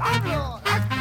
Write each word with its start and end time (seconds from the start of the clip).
Apple. 0.00 0.91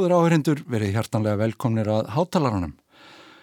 Góður 0.00 0.14
áherindur 0.16 0.60
verið 0.64 0.94
hjartanlega 0.94 1.36
velkomnir 1.36 1.88
að 1.92 2.06
hátalarunum. 2.14 2.70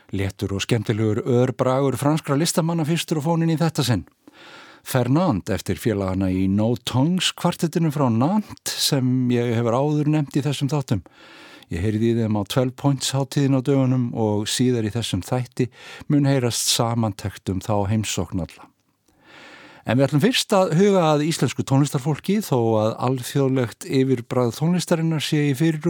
Letur 0.10 0.56
og 0.58 0.64
skemmtilegur 0.64 1.20
örbragur 1.22 1.94
franskra 2.02 2.34
listamanna 2.34 2.82
fyrstur 2.88 3.20
og 3.22 3.28
fónin 3.28 3.52
í 3.54 3.58
þetta 3.60 3.86
sinn. 3.86 4.08
Fernand 4.82 5.52
eftir 5.54 5.78
félagana 5.78 6.32
í 6.34 6.48
No 6.50 6.72
Tongues 6.82 7.30
kvartetinu 7.38 7.94
frá 7.94 8.08
Nantes 8.10 8.90
sem 8.90 9.30
ég 9.30 9.54
hefur 9.54 9.78
áður 9.78 10.10
nefnt 10.16 10.42
í 10.42 10.46
þessum 10.48 10.74
þáttum. 10.74 11.06
Ég 11.70 11.86
heyrði 11.86 12.10
í 12.16 12.20
þeim 12.24 12.42
á 12.42 12.44
12 12.50 12.76
points 12.82 13.14
hátíðin 13.14 13.62
á 13.62 13.62
dögunum 13.62 14.12
og 14.18 14.50
síðar 14.50 14.90
í 14.90 14.98
þessum 14.98 15.22
þætti 15.30 15.70
mun 16.10 16.26
heyrast 16.26 16.74
samantektum 16.74 17.62
þá 17.62 17.86
heimsóknalla. 17.94 18.72
En 19.86 20.00
við 20.00 20.10
ætlum 20.10 20.26
fyrst 20.26 20.58
að 20.58 20.80
huga 20.82 21.10
að 21.14 21.30
íslensku 21.30 21.62
tónlistarfólki 21.62 22.42
þó 22.42 22.58
að 22.82 22.96
alþjóðlegt 23.12 23.86
yfirbræð 23.86 24.58
tónlistarinnar 24.58 25.22
sé 25.22 25.52
í 25.52 25.60
fyrir 25.60 25.86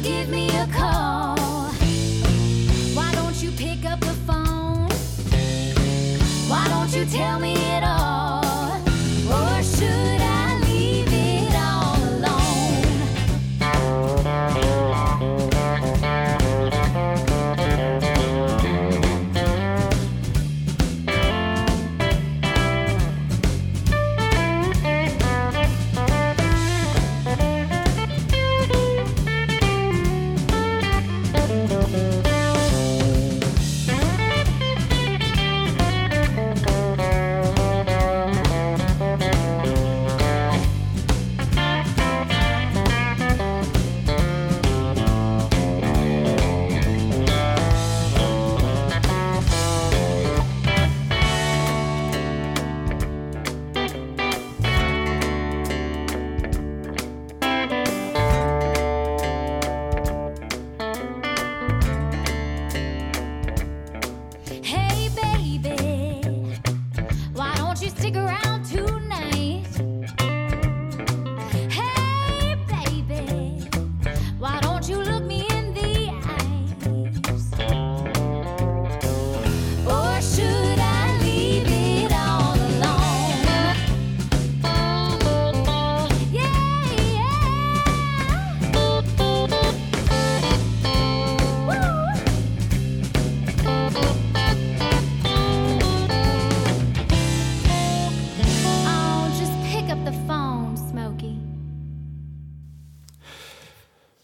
give 0.00 0.28
me 0.28 0.48
a 0.50 0.66
call? 0.66 1.36
Why 2.94 3.12
don't 3.14 3.42
you 3.42 3.50
pick 3.50 3.84
up 3.84 4.00
the 4.00 4.14
phone? 4.26 4.88
Why 6.48 6.68
don't 6.68 6.92
you 6.94 7.04
tell 7.06 7.38
me? 7.40 7.67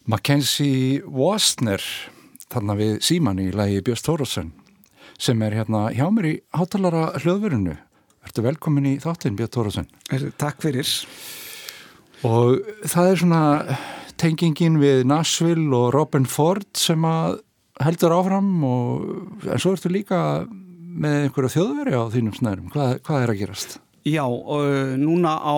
Mackenzie 0.04 1.00
Wasner 1.08 1.80
þarna 2.52 2.74
við 2.76 2.98
síman 3.06 3.38
í 3.40 3.46
lægi 3.56 3.80
Björns 3.86 4.04
Tórósson 4.04 4.50
sem 5.16 5.40
er 5.46 5.56
hérna 5.56 5.86
hjá 5.94 6.10
mér 6.12 6.28
í 6.28 6.32
hátalara 6.52 7.06
hljóðverinu. 7.22 7.78
Ertu 8.26 8.44
velkomin 8.44 8.90
í 8.90 8.98
þáttinn 9.00 9.38
Björn 9.38 9.52
Tórósson 9.54 9.88
Takk 10.36 10.60
fyrir. 10.60 10.90
Og 12.28 12.60
það 12.84 13.08
er 13.08 13.22
svona 13.22 13.42
tengingin 14.20 14.76
við 14.82 15.06
Nashville 15.08 15.72
og 15.72 15.90
Robin 15.96 16.28
Ford 16.28 16.68
sem 16.76 17.00
að 17.08 17.40
heldur 17.80 18.18
áfram 18.18 18.52
og 18.68 19.48
en 19.48 19.60
svo 19.60 19.72
ertu 19.72 19.88
líka 19.88 20.44
með 20.44 21.24
einhverja 21.24 21.56
þjóðveri 21.56 21.96
á 21.96 22.04
þínum 22.12 22.36
snærum. 22.36 22.72
Hvað, 22.76 22.98
hvað 23.08 23.22
er 23.24 23.32
að 23.32 23.40
gerast? 23.40 23.78
Já, 24.04 24.26
og 24.28 24.98
núna 25.00 25.38
á, 25.40 25.56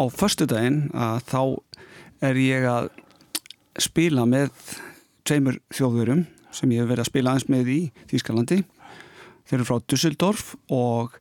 á 0.00 0.04
förstu 0.08 0.48
daginn 0.48 0.86
að 0.96 1.26
þá 1.28 1.42
er 2.24 2.40
ég 2.40 2.72
að 2.72 2.94
spila 3.82 4.24
með 4.28 4.50
tveimur 5.26 5.58
þjóðverum 5.74 6.24
sem 6.54 6.72
ég 6.72 6.82
hef 6.82 6.90
verið 6.90 7.04
að 7.04 7.10
spila 7.10 7.32
aðeins 7.32 7.50
með 7.52 7.70
í 7.72 7.80
Þýskalandi 8.10 8.58
þeir 9.46 9.58
eru 9.58 9.68
frá 9.68 9.80
Dusseldorf 9.90 10.52
og 10.74 11.16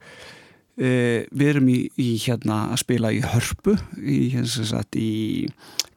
e, 0.78 1.26
við 1.32 1.52
erum 1.52 1.72
í, 1.72 1.80
í 2.02 2.10
hérna 2.26 2.66
að 2.74 2.82
spila 2.86 3.12
í 3.14 3.22
Hörpu 3.26 3.76
í, 4.00 4.20
sagt, 4.46 4.98
í 4.98 5.48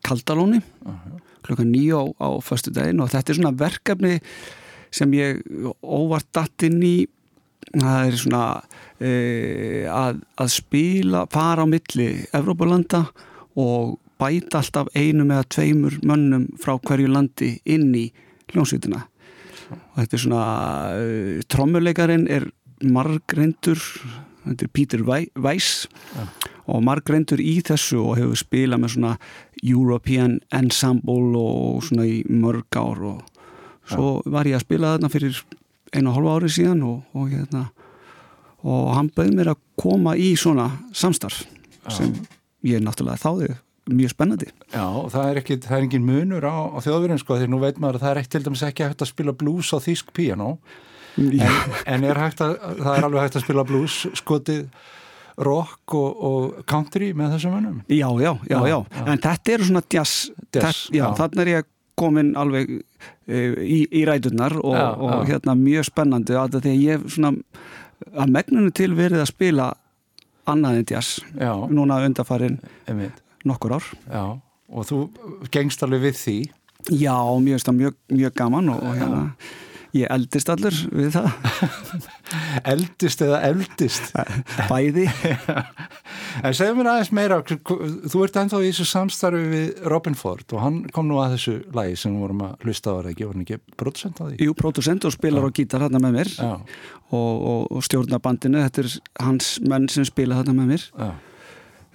Kaldalóni 0.06 0.60
uh 0.62 0.94
-huh. 0.94 1.20
klukkan 1.46 1.72
nýjó 1.72 2.14
á, 2.19 2.26
á 2.26 2.28
förstu 2.43 2.72
daginn 2.75 3.00
og 3.00 3.12
þetta 3.12 3.32
er 3.32 3.40
svona 3.40 3.58
verkefni 3.58 4.19
sem 4.90 5.12
ég 5.12 5.43
óvart 5.82 6.28
datt 6.32 6.62
inn 6.64 6.82
í 6.82 6.96
það 7.69 8.06
er 8.06 8.16
svona 8.16 8.44
e, 9.00 9.10
að, 9.93 10.22
að 10.40 10.52
spila, 10.52 11.26
fara 11.31 11.64
á 11.64 11.66
milli 11.69 12.25
Evrópulanda 12.32 13.05
og 13.58 13.99
bæta 14.19 14.62
alltaf 14.62 14.91
einum 14.97 15.31
eða 15.35 15.47
tveimur 15.55 15.99
mönnum 16.06 16.49
frá 16.61 16.76
hverju 16.79 17.11
landi 17.12 17.55
inn 17.69 17.91
í 17.97 18.09
hljómsveitina 18.53 19.05
og 19.69 19.99
þetta 19.99 20.17
er 20.17 20.23
svona 20.23 20.44
uh, 20.97 21.43
trommuleikarin 21.50 22.26
er 22.31 22.49
margreindur 22.85 23.81
þetta 24.44 24.65
er 24.65 24.73
Peter 24.73 25.05
Weiss 25.05 25.87
ja. 26.15 26.26
og 26.70 26.85
margreindur 26.87 27.41
í 27.43 27.59
þessu 27.67 28.00
og 28.03 28.19
hefur 28.20 28.41
spilað 28.41 28.82
með 28.82 28.94
svona 28.97 29.15
European 29.62 30.38
Ensemble 30.55 31.38
og 31.41 31.85
svona 31.88 32.06
í 32.09 32.23
mörg 32.31 32.79
ár 32.79 33.05
og 33.12 33.44
svo 33.88 34.19
ja. 34.19 34.32
var 34.38 34.49
ég 34.50 34.59
að 34.59 34.67
spila 34.67 34.94
þarna 34.97 35.12
fyrir 35.12 35.43
einu 35.94 36.11
og 36.11 36.19
hálfa 36.19 36.35
ári 36.37 36.53
síðan 36.53 36.82
og, 36.87 36.99
og 37.17 37.31
hérna 37.32 37.69
og 38.69 38.91
hann 38.97 39.12
bauð 39.15 39.32
mér 39.37 39.53
að 39.55 39.62
koma 39.79 40.17
í 40.19 40.32
svona 40.38 40.70
samstarf 40.97 41.44
ja. 41.44 41.94
sem 41.94 42.12
ég 42.67 42.82
náttúrulega 42.85 43.23
þáði 43.23 43.55
mjög 43.88 44.12
spennandi. 44.14 44.50
Já, 44.73 44.85
það 45.12 45.31
er 45.31 45.40
ekki, 45.43 45.56
það 45.64 45.79
er 45.79 45.87
engin 45.87 46.06
munur 46.08 46.46
á, 46.49 46.56
á 46.75 46.79
þjóðverðin 46.85 47.23
sko, 47.23 47.38
því 47.38 47.49
nú 47.52 47.62
veit 47.62 47.81
maður 47.81 47.99
að 47.99 48.05
það 48.05 48.12
er 48.12 48.20
ekkert 48.23 48.35
til 48.37 48.44
dæmis 48.46 48.67
ekki 48.69 48.87
hægt 48.87 49.05
að 49.05 49.11
spila 49.12 49.35
blues 49.38 49.73
á 49.73 49.79
þýsk 49.85 50.12
piano 50.17 50.50
en, 51.19 51.58
en 51.94 52.06
er 52.06 52.20
að, 52.23 52.55
það 52.79 52.93
er 52.93 53.08
alveg 53.08 53.25
hægt 53.25 53.40
að 53.40 53.44
spila 53.46 53.67
blues 53.69 53.99
skotið 54.20 54.62
rock 55.49 55.94
og, 55.94 56.23
og 56.29 56.62
country 56.69 57.12
með 57.17 57.37
þessum 57.37 57.56
vönnum. 57.56 57.81
Já, 57.87 58.08
já, 58.23 58.32
já, 58.50 58.58
já, 58.73 58.79
en 59.05 59.20
þetta 59.23 59.55
eru 59.55 59.69
svona 59.69 59.85
jazz, 59.87 60.14
jazz 60.55 60.87
já, 60.91 61.02
já. 61.02 61.08
þannig 61.20 61.44
er 61.44 61.52
ég 61.52 61.69
komin 61.99 62.32
alveg 62.38 62.73
e, 62.75 63.43
í, 63.62 63.79
í 64.00 64.05
rætunar 64.06 64.56
og, 64.61 64.75
já, 64.75 64.88
og 64.94 65.29
hérna 65.31 65.55
mjög 65.58 65.88
spennandi 65.91 66.38
að 66.38 66.58
því 66.62 66.75
að 66.75 66.82
ég 66.84 67.06
svona 67.14 67.34
að 68.14 68.34
megnunum 68.34 68.75
til 68.75 68.93
verið 68.99 69.23
að 69.23 69.31
spila 69.32 69.70
annað 70.49 70.81
en 70.81 70.91
jazz 70.91 71.19
núna 71.75 72.02
undarfarin 72.06 72.58
nokkur 73.48 73.78
ár. 73.78 73.88
Já, 74.06 74.24
og 74.68 74.88
þú 74.88 75.02
gengst 75.54 75.82
alveg 75.86 76.08
við 76.08 76.20
því? 76.22 76.38
Já, 76.94 77.16
mjög, 77.42 77.72
mjög, 77.74 77.96
mjög 78.14 78.36
gaman 78.38 78.68
og, 78.72 78.84
og 78.86 78.94
hérna, 78.96 79.22
ég 79.96 80.10
eldist 80.12 80.48
allur 80.52 80.76
við 80.94 81.16
það. 81.16 81.26
eldist 82.72 83.24
eða 83.24 83.40
eldist? 83.48 84.12
Bæði. 84.70 85.08
en 86.46 86.56
segð 86.56 86.78
mér 86.78 86.90
aðeins 86.92 87.12
meira, 87.18 87.40
þú 87.42 88.22
ert 88.24 88.38
ennþá 88.40 88.62
í 88.62 88.70
þessu 88.70 88.88
samstarfi 88.92 89.44
við 89.52 89.84
Robin 89.90 90.16
Ford 90.18 90.54
og 90.54 90.62
hann 90.64 90.80
kom 90.94 91.10
nú 91.10 91.18
að 91.22 91.36
þessu 91.36 91.56
lagi 91.76 91.98
sem 91.98 92.14
við 92.14 92.24
vorum 92.26 92.44
að 92.46 92.66
hlusta 92.68 92.94
á 92.94 92.96
það 93.00 93.12
ekki, 93.12 93.28
var 93.28 93.38
hann 93.38 93.46
ekki 93.46 93.78
producent 93.82 94.22
að 94.22 94.32
því? 94.32 94.40
Jú, 94.46 94.58
producent 94.62 95.08
og 95.08 95.16
spilar 95.16 95.48
og 95.48 95.56
gítar 95.58 95.84
hérna 95.84 96.02
með 96.04 96.20
mér 96.20 96.34
og, 96.46 96.68
og, 97.18 97.64
og 97.72 97.88
stjórnar 97.88 98.22
bandinu, 98.24 98.62
þetta 98.68 98.84
er 98.84 98.98
hans 99.24 99.56
menn 99.64 99.90
sem 99.92 100.06
spila 100.08 100.38
hérna 100.38 100.56
með 100.60 100.76
mér. 100.76 100.92
Já. 100.94 101.10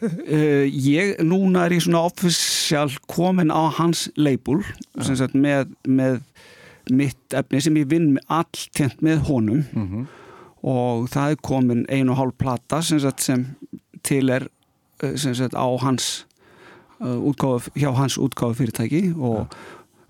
Uh, 0.03 0.65
ég, 0.67 1.15
núna 1.23 1.65
er 1.65 1.77
ég 1.77 1.83
svona 1.85 2.03
ofisjál 2.09 2.91
komin 3.07 3.53
á 3.53 3.71
hans 3.77 4.09
leibul 4.19 4.59
ja. 4.99 5.27
með, 5.31 5.71
með 5.87 6.17
mitt 6.91 7.35
efni 7.37 7.61
sem 7.63 7.77
ég 7.79 7.87
vinn 7.91 8.17
alltjent 8.27 8.99
með 9.05 9.23
honum 9.29 9.61
mm 9.63 9.87
-hmm. 9.87 10.05
og 10.67 11.07
það 11.13 11.31
er 11.31 11.41
komin 11.41 11.85
ein 11.89 12.09
og 12.09 12.19
hálf 12.19 12.35
plata 12.37 12.81
sem, 12.81 12.99
sagt, 12.99 13.21
sem 13.21 13.45
til 14.03 14.29
er 14.29 14.47
eh, 15.03 15.15
sem 15.15 15.35
sagt, 15.35 15.55
á 15.55 15.67
hans 15.79 16.25
uh, 16.99 17.19
útgáf, 17.23 17.69
hjá 17.75 17.95
hans 17.95 18.17
útgáfi 18.17 18.53
fyrirtæki 18.53 19.13
og 19.15 19.47
ja. 19.47 19.57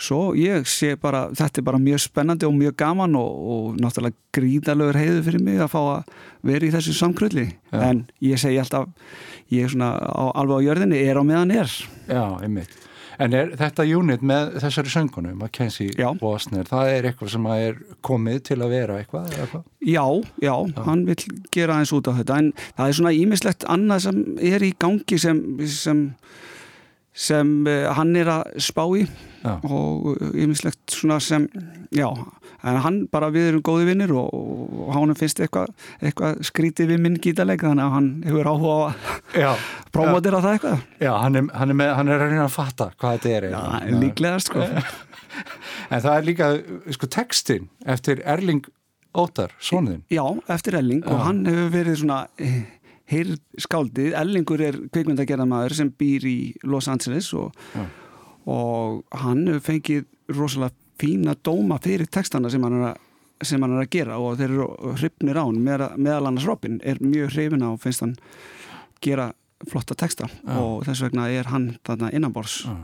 Svo 0.03 0.21
ég 0.37 0.67
sé 0.69 0.93
bara, 0.99 1.25
þetta 1.35 1.61
er 1.61 1.67
bara 1.69 1.81
mjög 1.81 2.05
spennandi 2.05 2.47
og 2.47 2.55
mjög 2.57 2.77
gaman 2.83 3.17
og, 3.19 3.43
og 3.55 3.81
náttúrulega 3.81 4.17
gríðalögur 4.35 4.99
heiðu 4.99 5.25
fyrir 5.27 5.43
mig 5.43 5.61
að 5.63 5.73
fá 5.73 5.81
að 5.81 6.15
vera 6.49 6.67
í 6.67 6.71
þessu 6.73 6.95
samkrulli 6.97 7.49
ja. 7.49 7.83
en 7.89 8.05
ég 8.23 8.41
segi 8.41 8.59
alltaf 8.61 8.89
ég 9.53 9.67
er 9.67 9.75
svona 9.75 9.93
á, 9.99 10.23
alveg 10.33 10.63
á 10.63 10.65
jörðinni 10.69 11.03
er 11.03 11.19
á 11.19 11.23
meðan 11.23 11.55
er 11.55 11.77
Já, 12.07 12.25
einmitt 12.41 12.81
En 13.21 13.33
er 13.37 13.51
þetta 13.57 13.85
unit 13.97 14.23
með 14.25 14.55
þessari 14.63 14.91
söngunum 14.93 15.41
Mackenzie 15.43 16.07
Wasner, 16.21 16.65
það 16.69 16.93
er 16.95 17.07
eitthvað 17.09 17.33
sem 17.35 17.49
er 17.53 17.77
komið 18.05 18.39
til 18.49 18.57
að 18.57 18.73
vera 18.73 18.95
eitthvað? 19.01 19.27
eitthvað? 19.37 19.67
Já, 19.85 20.05
já, 20.41 20.53
já, 20.73 20.83
hann 20.87 21.03
vil 21.09 21.17
gera 21.53 21.77
eins 21.81 21.93
út 21.95 22.09
á 22.09 22.17
þetta 22.17 22.39
en 22.41 22.49
það 22.71 22.87
er 22.87 22.97
svona 22.99 23.13
ímislegt 23.17 23.67
annað 23.69 24.07
sem 24.07 24.23
er 24.53 24.65
í 24.65 24.71
gangi 24.81 25.19
sem 25.21 25.43
sem, 25.69 26.07
sem 27.13 27.49
uh, 27.67 27.91
hann 27.93 28.15
er 28.17 28.29
að 28.33 28.55
spá 28.63 28.83
í 28.97 29.03
já. 29.05 29.53
og 29.61 30.17
ímislegt 30.33 30.95
svona 30.95 31.19
sem 31.21 31.45
já, 31.93 32.07
en 32.65 32.79
hann 32.81 32.99
bara 33.13 33.29
við 33.33 33.51
erum 33.51 33.63
góði 33.65 33.87
vinnir 33.91 34.13
og, 34.17 34.33
og 34.33 34.91
hann 34.95 35.13
finnst 35.17 35.41
eitthvað 35.43 35.71
eitthva 36.01 36.33
skrítið 36.45 36.93
við 36.93 37.03
minn 37.05 37.17
gítaleg 37.21 37.61
þannig 37.61 37.85
að 37.85 37.95
hann 37.97 38.11
hefur 38.25 38.51
áhuga 38.53 38.75
á 38.75 39.51
að 39.53 39.65
promotera 39.93 40.41
það 40.43 40.57
eitthvað. 40.57 40.85
Já, 41.05 41.11
hann 41.21 41.39
er, 41.39 41.49
hann 41.53 41.73
er, 41.73 41.79
með, 41.83 41.95
hann 41.99 42.13
er 42.13 42.19
að 42.19 42.33
reyna 42.33 42.45
að 42.47 42.55
fatta 42.57 42.91
hvað 42.97 43.17
þetta 43.17 43.35
er 43.37 43.49
Já, 43.53 43.97
líklega 44.03 44.45
sko. 44.47 44.69
En 45.93 46.01
það 46.01 46.15
er 46.15 46.25
líka, 46.27 46.47
sko, 46.93 47.07
textin 47.09 47.69
eftir 47.89 48.21
Erling 48.29 48.65
Ótar, 49.17 49.53
sonuðin 49.61 50.03
Já, 50.13 50.23
eftir 50.53 50.77
Erling 50.77 51.01
Já. 51.03 51.09
og 51.13 51.23
hann 51.27 51.43
hefur 51.49 51.69
verið 51.73 51.99
svona 52.01 52.19
heyrð 53.13 53.39
skáldið 53.65 54.15
Erlingur 54.19 54.63
er 54.65 54.79
kveikmyndagerðamæður 54.93 55.77
sem 55.77 55.91
býr 55.99 56.27
í 56.29 56.37
Los 56.67 56.89
Angeles 56.91 57.31
og, 57.37 57.53
og 58.49 59.03
hann 59.23 59.45
hefur 59.47 59.67
fengið 59.69 60.07
rosalega 60.33 60.75
fína 61.01 61.35
dóma 61.35 61.79
fyrir 61.83 62.07
textana 62.11 62.51
sem 62.51 62.63
hann 62.63 62.79
er 62.79 62.89
að, 62.91 62.99
sem 63.43 63.63
hann 63.63 63.77
er 63.77 63.85
að 63.85 63.93
gera 63.95 64.19
og 64.21 64.37
þeir 64.39 64.51
eru 64.51 64.97
hrifnir 64.97 65.39
á 65.39 65.43
hann 65.43 65.63
meðal 65.63 66.29
annars 66.29 66.47
Robin 66.47 66.79
er 66.83 67.01
mjög 67.03 67.33
hrifin 67.33 67.65
á 67.65 67.69
og 67.73 67.81
finnst 67.83 68.05
hann 68.05 68.17
gera 69.03 69.31
flotta 69.69 69.95
texta 69.95 70.27
ja. 70.27 70.59
og 70.59 70.83
þess 70.87 71.05
vegna 71.05 71.29
er 71.31 71.49
hann 71.51 71.73
þarna 71.87 72.11
innanbors 72.15 72.63
ja. 72.67 72.75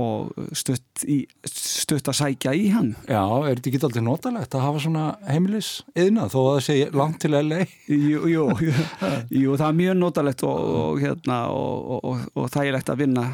Og 0.00 0.32
stutt, 0.56 1.02
í, 1.04 1.18
stutt 1.44 2.08
að 2.08 2.16
sækja 2.16 2.54
í 2.56 2.68
hann. 2.72 2.94
Já, 3.04 3.20
er 3.20 3.58
þetta 3.58 3.70
ekki 3.70 3.80
alltaf 3.82 4.04
notalegt 4.06 4.56
að 4.56 4.64
hafa 4.64 4.82
svona 4.86 5.04
heimilis 5.28 5.70
yðna 5.92 6.28
þó 6.32 6.38
að 6.40 6.52
það 6.52 6.62
sé 6.68 6.76
langt 6.96 7.18
til 7.20 7.32
LA 7.36 7.60
Jú, 7.92 8.22
jú, 8.30 8.46
jú 9.42 9.58
það 9.60 9.66
er 9.68 9.78
mjög 9.82 9.98
notalegt 10.00 10.44
og, 10.48 10.70
og, 10.80 11.02
hérna, 11.02 11.42
og, 11.52 12.24
og 12.32 12.48
ekkert 12.54 12.92
að 12.94 13.04
vinna. 13.04 13.26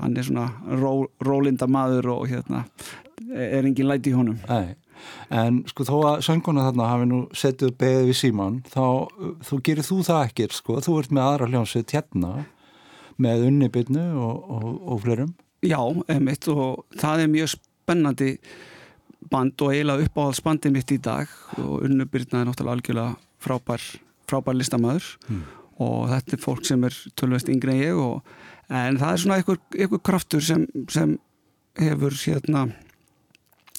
Hann 0.00 0.16
er 0.16 0.26
svona 0.26 0.48
ró, 0.80 0.94
rólinda 1.22 1.68
maður 1.70 2.14
og 2.16 2.28
hérna 2.30 2.64
er 3.30 3.66
engin 3.68 3.86
læti 3.86 4.10
í 4.10 4.16
honum. 4.16 4.40
Nei. 4.48 4.74
En 5.32 5.62
sko 5.70 5.86
þó 5.88 5.94
að 6.10 6.24
sönguna 6.26 6.66
þarna 6.66 6.88
hafi 6.90 7.06
nú 7.08 7.20
setið 7.36 7.76
beðið 7.80 8.08
við 8.10 8.18
síman 8.18 8.58
þá 8.68 8.82
þú 9.46 9.60
gerir 9.64 9.86
þú 9.86 10.00
það 10.08 10.24
ekkert 10.26 10.56
sko. 10.56 10.80
Þú 10.84 10.96
ert 11.00 11.14
með 11.14 11.28
aðra 11.28 11.48
hljómsveit 11.52 11.94
hérna 11.94 12.32
með 13.20 13.46
unnibyrnu 13.50 14.06
og, 14.16 14.50
og, 14.56 14.66
og 14.90 15.00
flerum 15.04 15.32
Já, 15.60 15.80
emitt 16.08 16.48
og 16.48 16.86
það 16.96 17.24
er 17.24 17.32
mjög 17.32 17.54
spennandi 17.54 18.34
band 19.30 19.60
og 19.60 19.74
eiginlega 19.74 20.06
uppáhaldsbandi 20.08 20.72
mitt 20.72 20.92
í 20.94 21.00
dag. 21.02 21.30
Og 21.60 21.86
unnibyrna 21.86 22.40
er 22.40 22.48
náttúrulega 22.48 22.78
algjörlega 22.78 23.16
frábær, 23.44 23.84
frábær 24.28 24.56
listamöður 24.56 25.06
hmm. 25.28 25.42
og 25.84 25.98
þetta 26.12 26.36
er 26.36 26.44
fólk 26.44 26.68
sem 26.68 26.84
er 26.88 26.96
tölvest 27.18 27.50
yngre 27.52 27.74
en 27.74 27.82
ég 27.82 28.00
og, 28.00 28.30
en 28.68 29.00
það 29.00 29.12
er 29.12 29.22
svona 29.24 29.40
einhver, 29.40 29.60
einhver 29.76 30.02
kraftur 30.04 30.44
sem, 30.44 30.66
sem 30.92 31.16
hefur 31.80 32.16
hérna 32.24 32.68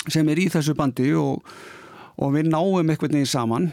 sem 0.09 0.29
er 0.33 0.41
í 0.41 0.47
þessu 0.50 0.73
bandi 0.77 1.11
og, 1.17 1.45
og 2.17 2.33
við 2.35 2.50
náum 2.50 2.89
einhvern 2.89 3.17
veginn 3.17 3.29
saman. 3.29 3.71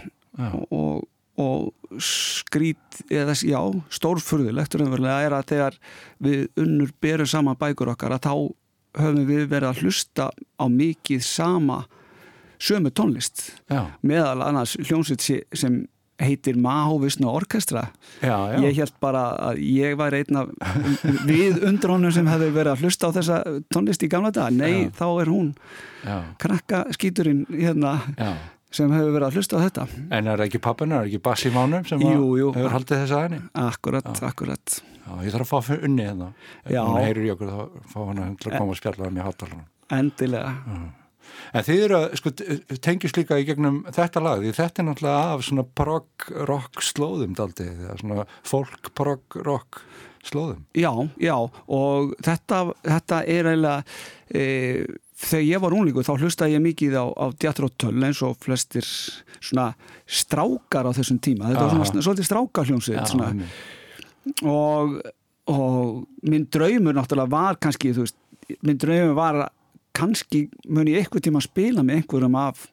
Og, 0.70 1.04
og 1.40 1.72
skrít 2.02 3.02
eða 3.10 3.36
já, 3.42 3.60
stórfurðulegt 3.94 4.78
er 4.78 5.36
að 5.36 5.50
þegar 5.52 5.78
við 6.22 6.48
unnur 6.56 6.94
berum 7.00 7.28
saman 7.28 7.58
bækur 7.58 7.92
okkar 7.94 8.16
að 8.16 8.26
þá 8.28 8.34
höfum 8.98 9.28
við 9.28 9.46
verið 9.50 9.68
að 9.68 9.84
hlusta 9.84 10.30
á 10.32 10.64
mikið 10.66 11.22
sama 11.22 11.84
sömu 12.58 12.90
tónlist. 12.90 13.52
Já, 13.70 13.86
meðal 14.02 14.42
annars 14.42 14.74
hljómsveit 14.80 15.22
sem 15.54 15.84
heitir 16.18 16.56
Mahovisna 16.58 17.30
Orkestra. 17.30 17.84
Já, 18.20 18.50
já. 18.50 18.58
ég 18.66 18.74
held 18.80 18.94
bara 19.00 19.24
að 19.50 19.60
ég 19.62 19.94
var 19.98 20.16
einn 20.18 20.40
af 20.40 20.50
við 21.28 21.62
undrónum 21.68 22.12
sem 22.14 22.26
hefði 22.26 22.50
verið 22.56 22.72
að 22.74 22.84
hlusta 22.84 23.10
á 23.10 23.16
þessa 23.20 23.38
tónlist 23.70 24.02
í 24.02 24.10
gamla 24.10 24.32
dag 24.34 24.50
nei, 24.54 24.90
þá 24.90 25.06
er 25.22 25.30
hún 25.30 25.52
krakka 26.42 26.86
skíturinn 26.96 27.44
hérna. 27.52 27.98
Sem 28.74 28.92
hefur 28.92 29.14
verið 29.16 29.26
að 29.30 29.38
hlusta 29.38 29.56
á 29.56 29.64
þetta 29.64 29.86
En 30.10 30.26
er 30.28 30.36
það 30.36 30.44
ekki 30.48 30.60
pappin, 30.68 30.92
er 30.92 31.00
það 31.02 31.08
ekki 31.10 31.22
Bassi 31.28 31.50
Mánum 31.54 31.86
sem 31.88 32.02
Jú, 32.04 32.10
að 32.12 32.38
jú. 32.42 32.52
hefur 32.58 32.74
haldið 32.76 33.02
þess 33.04 33.16
aðeins? 33.18 33.48
akkurat, 33.64 34.22
akkurat 34.28 34.78
Já, 35.08 35.12
ég 35.24 35.32
þarf 35.32 35.46
að 35.46 35.48
fá 35.48 35.66
fyrir 35.70 35.84
unni 35.88 36.04
hérna. 36.04 36.26
Já. 36.68 36.82
Hún 36.84 36.98
heyrir 37.00 37.24
í 37.24 37.30
okkur 37.32 37.48
þá 37.48 37.60
fá 37.88 37.98
hann 38.10 38.18
að 38.26 38.48
koma 38.58 38.74
og 38.74 38.76
spjalla 38.76 39.06
um 39.08 39.16
í 39.16 39.24
hátalarinn. 39.24 39.62
endilega 39.96 40.50
En 41.54 41.64
þið 41.64 41.80
eru 41.84 41.96
að, 41.96 42.06
sko, 42.18 42.30
tengjast 42.84 43.16
líka 43.16 43.36
í 43.40 43.44
gegnum 43.48 43.78
þetta 43.94 44.20
lag, 44.24 44.40
því 44.44 44.52
þetta 44.56 44.82
er 44.82 44.86
náttúrulega 44.88 45.32
af 45.32 45.42
svona 45.46 45.64
prog-rock 45.80 46.82
slóðum 46.84 47.34
daldið, 47.36 47.72
eða 47.84 47.96
svona 48.00 48.24
folk-prog-rock 48.48 49.80
slóðum. 50.28 50.64
Já, 50.76 50.90
já 51.22 51.34
og 51.38 52.14
þetta, 52.24 52.62
þetta 52.84 53.20
er 53.28 53.50
eiginlega 53.52 53.84
e, 54.34 54.44
þegar 55.18 55.44
ég 55.44 55.62
var 55.62 55.74
unglíku 55.74 56.04
þá 56.06 56.12
hlustaði 56.16 56.54
ég 56.56 56.64
mikið 56.64 56.96
á, 56.98 57.04
á 57.10 57.26
djatróttöl 57.34 57.94
eins 58.06 58.20
og 58.26 58.36
flestir 58.42 58.86
svona 58.86 59.72
strákar 60.06 60.86
á 60.86 60.92
þessum 60.94 61.18
tíma 61.22 61.50
þetta 61.50 61.64
var 61.64 61.74
Aha. 61.74 61.88
svona 61.90 62.06
svolítið 62.06 62.28
strákarhljómsveit 62.28 63.14
einmitt. 63.18 64.42
og, 64.46 64.98
og 65.50 66.28
minn 66.28 66.46
draumur 66.52 66.96
náttúrulega 66.96 67.34
var 67.34 67.58
kannski 67.62 67.94
þú 67.96 68.06
veist, 68.06 68.18
minn 68.62 68.78
draumur 68.78 69.16
var 69.18 69.42
að 69.46 69.54
kannski 69.98 70.44
mun 70.70 70.90
ég 70.90 71.02
eitthvað 71.02 71.26
tíma 71.26 71.42
að 71.42 71.48
spila 71.48 71.82
með 71.82 72.02
einhverjum 72.02 72.38
af 72.38 72.66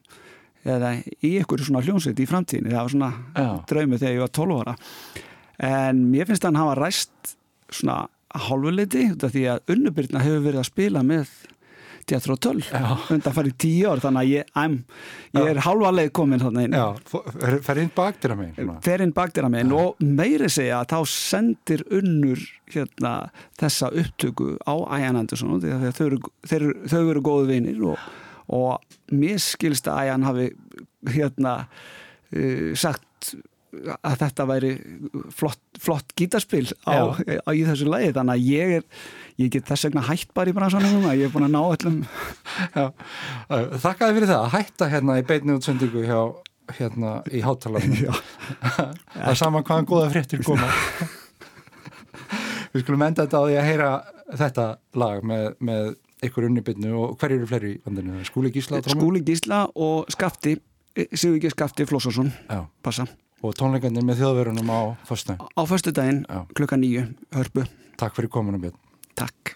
eða 0.65 0.91
í 1.25 1.35
einhverju 1.39 1.69
svona 1.69 1.81
hljómsveit 1.85 2.21
í 2.21 2.27
framtíðinni 2.29 2.73
það 2.73 2.83
var 2.83 2.93
svona 2.93 3.11
Já. 3.33 3.47
draumur 3.71 4.01
þegar 4.01 4.15
ég 4.15 4.23
var 4.25 4.35
12 4.37 4.59
ára 4.61 4.75
en 5.65 6.05
mér 6.11 6.29
finnst 6.29 6.45
hann 6.45 6.59
hafa 6.59 6.77
ræst 6.77 7.35
svona 7.73 8.03
hálfuleiti 8.35 9.07
því 9.21 9.43
að 9.53 9.73
unnubyrna 9.73 10.23
hefur 10.23 10.43
verið 10.45 10.61
að 10.61 10.69
spila 10.69 11.03
með 11.05 11.29
12 12.05 12.67
Já. 12.69 12.81
undan 13.15 13.33
farið 13.33 13.55
10 13.63 13.87
ár 13.89 14.01
þannig 14.03 14.21
að 14.21 14.29
ég, 14.29 14.49
I'm, 14.61 14.75
ég 15.33 15.47
er 15.55 15.59
hálfa 15.65 15.91
leið 15.97 16.11
komin 16.19 16.43
þannig 16.43 16.67
inn 16.67 16.75
Já, 16.77 16.83
fer- 17.09 17.55
fer 17.65 17.81
inn 17.81 17.89
baktir 17.95 18.33
að 18.35 18.37
mig. 18.43 18.51
svona. 18.59 18.75
ferinn 18.85 19.13
bakdýra 19.17 19.49
minn 19.49 19.73
og 19.73 20.03
meiri 20.05 20.49
segja 20.53 20.83
að 20.83 20.91
þá 20.93 20.99
sendir 21.15 21.81
unnur 21.97 22.43
hérna, 22.75 23.15
þessa 23.57 23.89
upptöku 24.03 24.51
á 24.69 24.75
Æjan 24.99 25.17
Andersson 25.23 25.57
að 25.57 25.89
þau 25.97 26.05
eru, 26.11 26.21
þeir, 26.45 26.61
eru- 26.69 26.93
þau 26.93 27.01
eru 27.15 27.25
góðu 27.25 27.49
vinir 27.49 27.81
og, 27.89 28.05
og 28.53 28.97
mér 29.11 29.41
skilst 29.41 29.89
að 29.89 30.03
Æjan 30.05 30.27
hafi 30.29 30.47
hérna 31.15 31.57
uh, 31.65 32.71
sagt 32.77 33.33
að 33.95 34.17
þetta 34.21 34.47
væri 34.49 34.71
flott, 35.35 35.61
flott 35.81 36.15
gítarspil 36.17 36.67
á, 36.87 37.11
á, 37.15 37.49
í 37.51 37.63
þessu 37.67 37.89
lagi. 37.89 38.13
Þannig 38.15 38.35
að 38.35 38.49
ég 38.49 38.73
er 38.79 38.87
ég 39.41 39.51
get 39.53 39.67
þess 39.67 39.87
vegna 39.89 40.05
hætt 40.07 40.33
bara 40.37 40.51
í 40.51 40.55
bransanum 40.55 40.97
núna. 40.97 41.15
Ég 41.17 41.29
er 41.29 41.33
búin 41.33 41.47
að 41.47 41.55
ná 41.55 41.61
öllum. 41.65 42.01
Þakkaði 43.83 44.17
fyrir 44.17 44.31
það. 44.31 44.41
Að 44.41 44.53
hætta 44.55 44.89
hérna 44.93 45.19
í 45.19 45.27
beinni 45.27 45.57
útsendingu 45.57 46.05
hjá 46.07 46.19
hérna 46.73 47.19
í 47.29 47.43
hátalarinn 47.45 47.99
það 48.01 49.27
er 49.29 49.37
sama 49.37 49.61
hvaðan 49.61 49.89
góða 49.89 50.07
fréttir 50.15 50.41
koma. 50.45 50.69
Við 52.73 52.83
skulum 52.83 53.05
enda 53.05 53.25
þetta 53.27 53.41
á 53.41 53.45
því 53.45 53.59
að 53.59 53.67
heyra 53.69 53.91
þetta 54.33 54.65
lag 54.97 55.27
með, 55.29 55.45
með 55.61 55.91
ykkur 56.25 56.47
unnibinnu 56.49 56.95
og 56.97 57.19
hverju 57.21 57.41
eru 57.41 57.49
fleiri 57.49 57.75
í 57.75 57.81
vandinu? 57.85 58.23
Skúli 58.27 58.51
Gísla? 58.55 58.81
Skúli 58.89 59.21
Gísla 59.25 59.65
og 59.75 60.09
Skafti 60.13 60.57
Sigur 60.95 61.37
ekki 61.37 61.51
Skafti 61.51 61.85
Flossarsson 61.87 62.31
Já, 62.47 62.65
passa 62.83 63.05
og 63.45 63.55
tónleikarnir 63.59 64.05
með 64.05 64.21
þjóðverunum 64.23 64.69
á 64.73 64.79
fyrstu. 65.07 65.35
á 65.37 65.61
förstu 65.69 65.91
daginn 65.95 66.25
klukka 66.55 66.75
nýju, 66.79 67.07
hörpu, 67.35 67.65
Takk 67.97 68.15
fyrir 68.17 68.29
kominu 68.29 68.59
Björn. 68.59 68.75
takk 69.15 69.55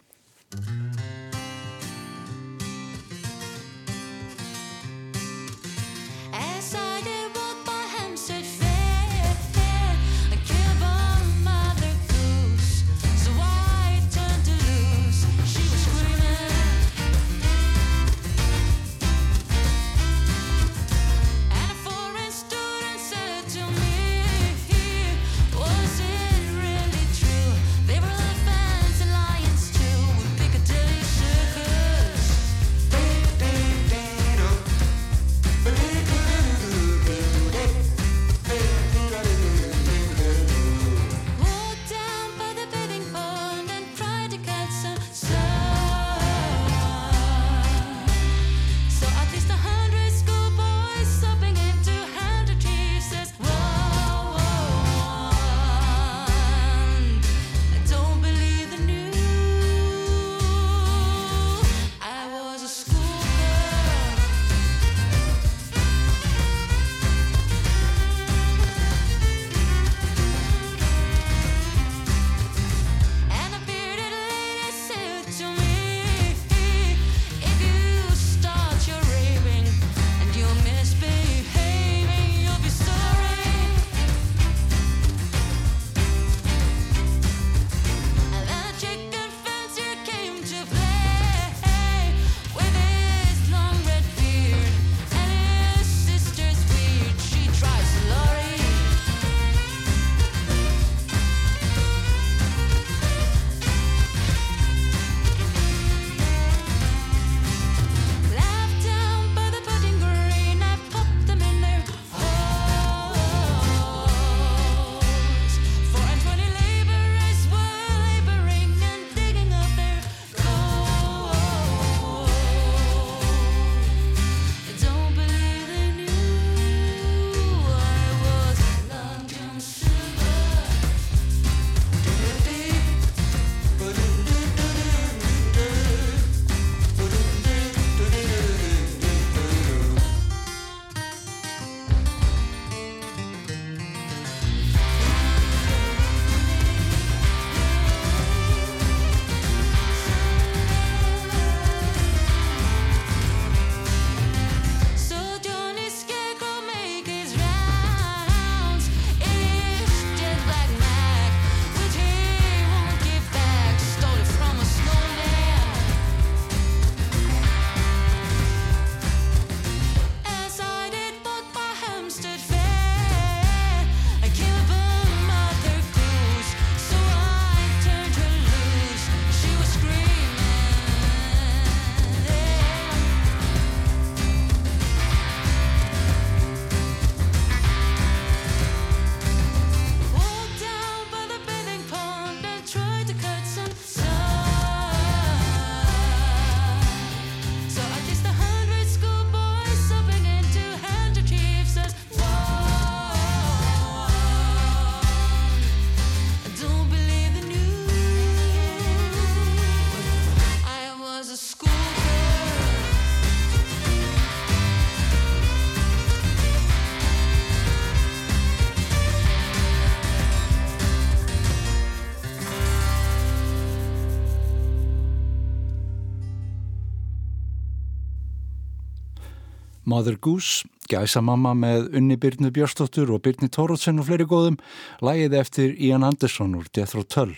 Mother 229.99 230.15
Goose, 230.15 230.63
gæsamamma 230.87 231.51
með 231.59 231.89
Unni 231.99 232.15
Byrnu 232.15 232.53
Björstóttur 232.55 233.09
og 233.11 233.19
Byrni 233.25 233.49
Tórótsen 233.51 233.99
og 233.99 234.05
fleiri 234.07 234.23
góðum, 234.29 234.55
lægið 235.03 235.35
eftir 235.35 235.73
Ian 235.75 236.05
Anderson 236.07 236.53
úr 236.55 236.69
Death 236.71 236.95
Row 236.95 237.03
Tull. 237.03 237.33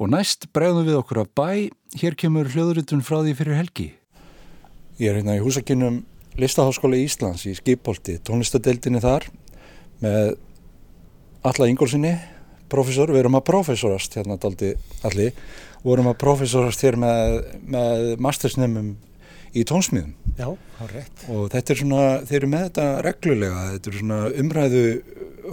Og 0.00 0.08
næst 0.14 0.48
bregðum 0.56 0.88
við 0.88 0.96
okkur 1.02 1.20
að 1.20 1.28
bæ, 1.36 1.50
hér 2.00 2.16
kemur 2.16 2.48
hljóðurutun 2.48 3.04
frá 3.04 3.18
því 3.18 3.36
fyrir 3.36 3.60
helgi. 3.60 3.90
Ég 4.96 5.10
er 5.10 5.20
hérna 5.20 5.36
í 5.36 5.44
húsakinnum 5.44 6.00
Listaháskóla 6.40 6.96
Íslands 7.02 7.44
í 7.44 7.52
Skipholti, 7.58 8.16
tónlistadeildinni 8.24 9.04
þar 9.04 9.28
með 10.00 10.34
Alla 11.44 11.68
Ingólfsinni, 11.68 12.16
professor, 12.72 13.12
við 13.12 13.26
erum 13.26 13.36
að 13.36 13.48
professorast 13.52 14.16
hérna 14.16 14.40
daldi 14.40 14.72
allir, 15.04 15.36
vorum 15.84 16.08
að 16.08 16.22
professorast 16.24 16.88
hér 16.88 16.96
með, 16.96 17.42
með 17.68 18.14
mastersnefnum 18.24 18.94
í 19.54 19.64
tónsmiðum 19.68 20.14
Já, 20.34 20.48
það 20.78 20.86
er 20.86 20.94
rétt. 20.98 21.24
og 21.30 21.44
þetta 21.52 21.74
er 21.74 21.80
svona, 21.80 22.04
þeir 22.26 22.38
eru 22.40 22.50
með 22.54 22.64
þetta 22.68 22.86
reglulega, 23.06 23.66
þetta 23.74 23.90
er 23.90 23.98
svona 24.00 24.18
umræðu 24.42 24.84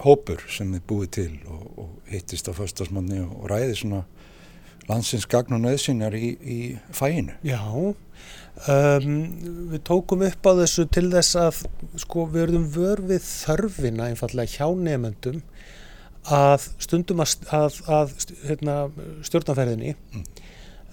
hópur 0.05 0.45
sem 0.49 0.71
þið 0.75 0.87
búið 0.89 1.11
til 1.17 1.31
og, 1.51 1.63
og 1.83 2.11
hittist 2.11 2.49
á 2.49 2.53
föstasmanni 2.57 3.21
og, 3.23 3.33
og 3.41 3.51
ræði 3.51 3.77
svona 3.83 4.03
landsins 4.89 5.27
gagn 5.29 5.55
og 5.55 5.61
nöðsynjar 5.63 6.15
í, 6.17 6.31
í 6.41 6.59
fæinu. 6.95 7.35
Já, 7.45 7.61
um, 7.69 9.11
við 9.71 9.83
tókum 9.87 10.25
upp 10.25 10.49
á 10.49 10.51
þessu 10.63 10.87
til 10.91 11.07
þess 11.13 11.37
að 11.39 11.61
sko 12.01 12.25
við 12.25 12.45
verðum 12.45 12.67
vör 12.73 13.03
við 13.11 13.23
þörfina 13.27 14.09
einfallega 14.09 14.57
hjá 14.57 14.67
nefnendum 14.75 15.41
að 16.31 16.67
stundum 16.81 17.23
að, 17.23 17.37
að, 17.49 17.77
að 17.89 18.11
hérna, 18.45 18.75
stjórnanferðinni 19.25 19.95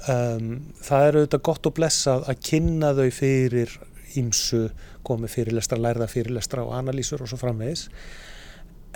um, 0.07 0.51
það 0.85 1.07
er 1.07 1.19
auðvitað 1.19 1.45
gott 1.51 1.69
og 1.71 1.77
blessað 1.79 2.29
að 2.31 2.43
kynna 2.51 2.95
þau 2.97 3.09
fyrir 3.15 3.75
ímsu 4.19 4.69
komið 5.07 5.35
fyrirlestra, 5.35 5.81
lærða 5.81 6.09
fyrirlestra 6.11 6.65
og 6.65 6.75
analýsur 6.79 7.23
og 7.25 7.31
svo 7.31 7.39
framvegis. 7.41 7.89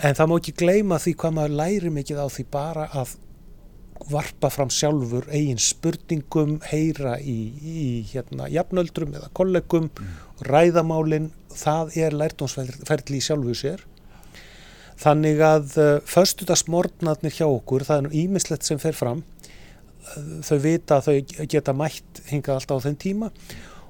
En 0.03 0.17
það 0.17 0.31
má 0.31 0.39
ekki 0.39 0.57
gleyma 0.63 0.99
því 1.03 1.15
hvað 1.21 1.37
maður 1.37 1.59
læri 1.61 1.93
mikið 1.93 2.23
á 2.25 2.27
því 2.33 2.47
bara 2.53 2.89
að 2.97 3.15
varpa 4.11 4.51
fram 4.51 4.71
sjálfur 4.73 5.29
eigin 5.31 5.61
spurningum, 5.63 6.57
heyra 6.67 7.19
í, 7.21 7.37
í 7.63 7.85
hérna, 8.11 8.49
jafnöldrum 8.51 9.15
eða 9.15 9.31
kollegum, 9.37 9.91
ræðamálin, 10.49 11.31
það 11.55 11.97
er 12.01 12.17
lærtónsferðli 12.19 13.21
í 13.21 13.25
sjálfu 13.25 13.55
sér. 13.59 13.85
Þannig 15.03 15.41
að 15.43 15.77
uh, 15.83 15.93
föstudagsmornarnir 16.07 17.35
hjá 17.35 17.47
okkur, 17.49 17.87
það 17.87 18.01
er 18.01 18.05
nú 18.07 18.13
ímislegt 18.25 18.67
sem 18.67 18.81
fer 18.83 18.97
fram, 18.97 19.23
þau 20.47 20.59
vita 20.63 20.99
að 20.99 21.09
þau 21.09 21.47
geta 21.51 21.75
mætt 21.77 22.23
hingað 22.31 22.59
alltaf 22.59 22.83
á 22.83 22.85
þeim 22.87 22.99
tíma. 23.01 23.31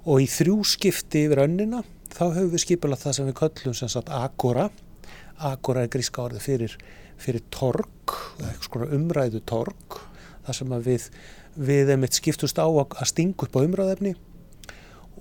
Og 0.03 0.25
í 0.25 0.29
þrjú 0.31 0.57
skipti 0.67 1.27
yfir 1.27 1.45
önnina 1.45 1.83
þá 2.13 2.25
höfum 2.37 2.51
við 2.53 2.65
skipulað 2.65 3.05
það 3.05 3.17
sem 3.19 3.29
við 3.31 3.39
köllum 3.41 3.77
sem 3.79 3.93
sagt 3.93 4.11
Agora. 4.13 4.69
Agora 5.43 5.85
er 5.85 5.93
gríska 5.93 6.25
orðið 6.27 6.45
fyrir, 6.47 6.75
fyrir 7.21 7.45
torg, 7.55 8.17
umræðu 8.93 9.41
torg, 9.49 10.01
þar 10.47 10.59
sem 10.59 10.75
við, 10.85 11.09
við 11.57 11.95
einmitt 11.95 12.19
skiptust 12.19 12.61
á 12.61 12.67
að 12.67 12.99
að 12.99 13.11
stinga 13.11 13.47
upp 13.47 13.59
á 13.59 13.65
umræðefni 13.65 14.15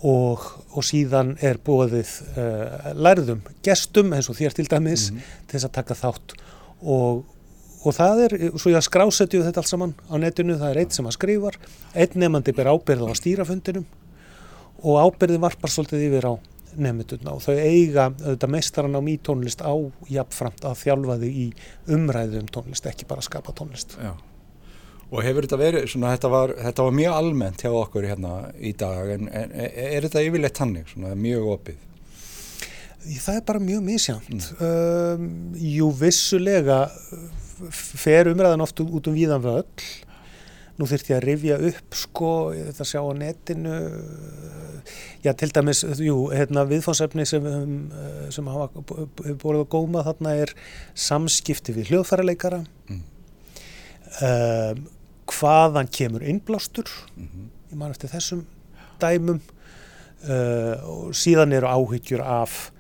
og, 0.08 0.45
og 0.73 0.86
síðan 0.86 1.36
er 1.43 1.60
bóðið 1.62 2.12
uh, 2.34 2.91
lærðum 2.97 3.43
gestum 3.65 4.13
eins 4.15 4.30
og 4.32 4.38
þér 4.39 4.58
til 4.58 4.67
dæmis 4.69 5.10
til 5.12 5.56
þess 5.56 5.67
að 5.69 5.75
taka 5.77 5.97
þátt. 5.97 6.36
Og, 6.82 7.23
og 7.81 7.95
það 7.97 8.23
er, 8.25 8.35
svo 8.61 8.71
ég 8.73 8.85
skrásetju 8.85 9.41
þetta 9.45 9.63
allt 9.63 9.71
saman 9.71 9.95
á 10.09 10.15
netinu, 10.21 10.57
það 10.59 10.73
er 10.73 10.81
einn 10.83 10.93
sem 10.93 11.09
að 11.09 11.17
skrifar 11.17 11.57
einn 11.93 12.21
nefnandi 12.21 12.53
ber 12.57 12.69
ábyrð 12.71 13.05
á 13.05 13.09
að 13.09 13.19
stýra 13.19 13.47
fundinum 13.47 13.87
og 14.81 14.99
ábyrðin 15.01 15.43
varpar 15.43 15.73
svolítið 15.73 16.07
yfir 16.09 16.29
á 16.29 16.33
nefndurna 16.81 17.35
og 17.35 17.43
þau 17.43 17.55
eiga 17.57 18.07
auðvitað 18.09 18.53
meistaran 18.53 18.95
á 18.97 19.01
mýtónlist 19.03 19.63
á 19.63 19.73
jafnframt 20.07 20.65
að 20.67 20.77
þjálfa 20.85 21.17
þau 21.21 21.29
í 21.29 21.47
umræðu 21.97 22.41
um 22.41 22.51
tónlist, 22.55 22.87
ekki 22.87 23.07
bara 23.09 23.23
að 23.23 23.27
skapa 23.27 23.55
tónlist. 23.57 23.97
Já. 23.99 24.13
Og 25.11 25.25
hefur 25.25 25.43
þetta 25.43 25.59
verið, 25.59 25.87
svona, 25.91 26.13
þetta 26.15 26.31
var, 26.31 26.53
þetta 26.55 26.83
var 26.87 26.93
mjög 26.95 27.15
almennt 27.17 27.63
hjá 27.65 27.71
okkur 27.75 28.07
hérna 28.07 28.35
í 28.55 28.71
dag, 28.79 29.09
en, 29.17 29.27
en 29.27 29.55
er 29.59 30.05
þetta 30.07 30.23
yfirleitt 30.23 30.61
hannig, 30.63 30.87
svona 30.93 31.17
mjög 31.19 31.49
opið? 31.57 31.81
Það 33.01 33.35
er 33.39 33.43
bara 33.47 33.59
mjög 33.63 33.81
misjant. 33.85 34.47
Um, 34.61 35.27
jú, 35.57 35.87
vissulega 35.97 36.83
fer 37.71 38.29
umræðan 38.31 38.61
oft 38.65 38.79
út 38.83 39.09
um 39.09 39.15
víðan 39.17 39.41
völl. 39.43 39.65
Nú 40.79 40.87
þurfti 40.89 41.11
ég 41.13 41.17
að 41.19 41.25
rifja 41.27 41.57
upp, 41.67 41.95
sko, 41.97 42.29
þetta 42.55 42.85
sjá 42.87 43.01
á 43.05 43.11
netinu, 43.13 43.73
já, 45.21 45.33
til 45.37 45.49
dæmis, 45.53 45.81
jú, 46.01 46.15
hérna, 46.33 46.63
viðfánsefni 46.65 47.25
sem, 47.29 47.45
eh, 47.45 48.31
sem 48.33 48.47
hafa 48.49 48.69
b- 48.79 49.05
b- 49.17 49.35
borðið 49.43 49.65
að 49.65 49.69
góma 49.75 50.01
þarna 50.07 50.33
er 50.41 50.53
samskipti 50.97 51.75
við 51.75 51.91
hljóðfæraleikara. 51.91 52.63
Mm. 52.89 53.03
Um, 54.21 54.81
hvaðan 55.31 55.87
kemur 55.93 56.23
innblástur? 56.27 56.89
Mhm. 57.15 57.45
Ég 57.71 57.77
man 57.79 57.91
eftir 57.93 58.09
þessum 58.11 58.41
dæmum 58.99 59.39
uh, 60.27 60.75
og 60.83 61.13
síðan 61.15 61.53
eru 61.55 61.69
áhyggjur 61.71 62.23
af, 62.25 62.71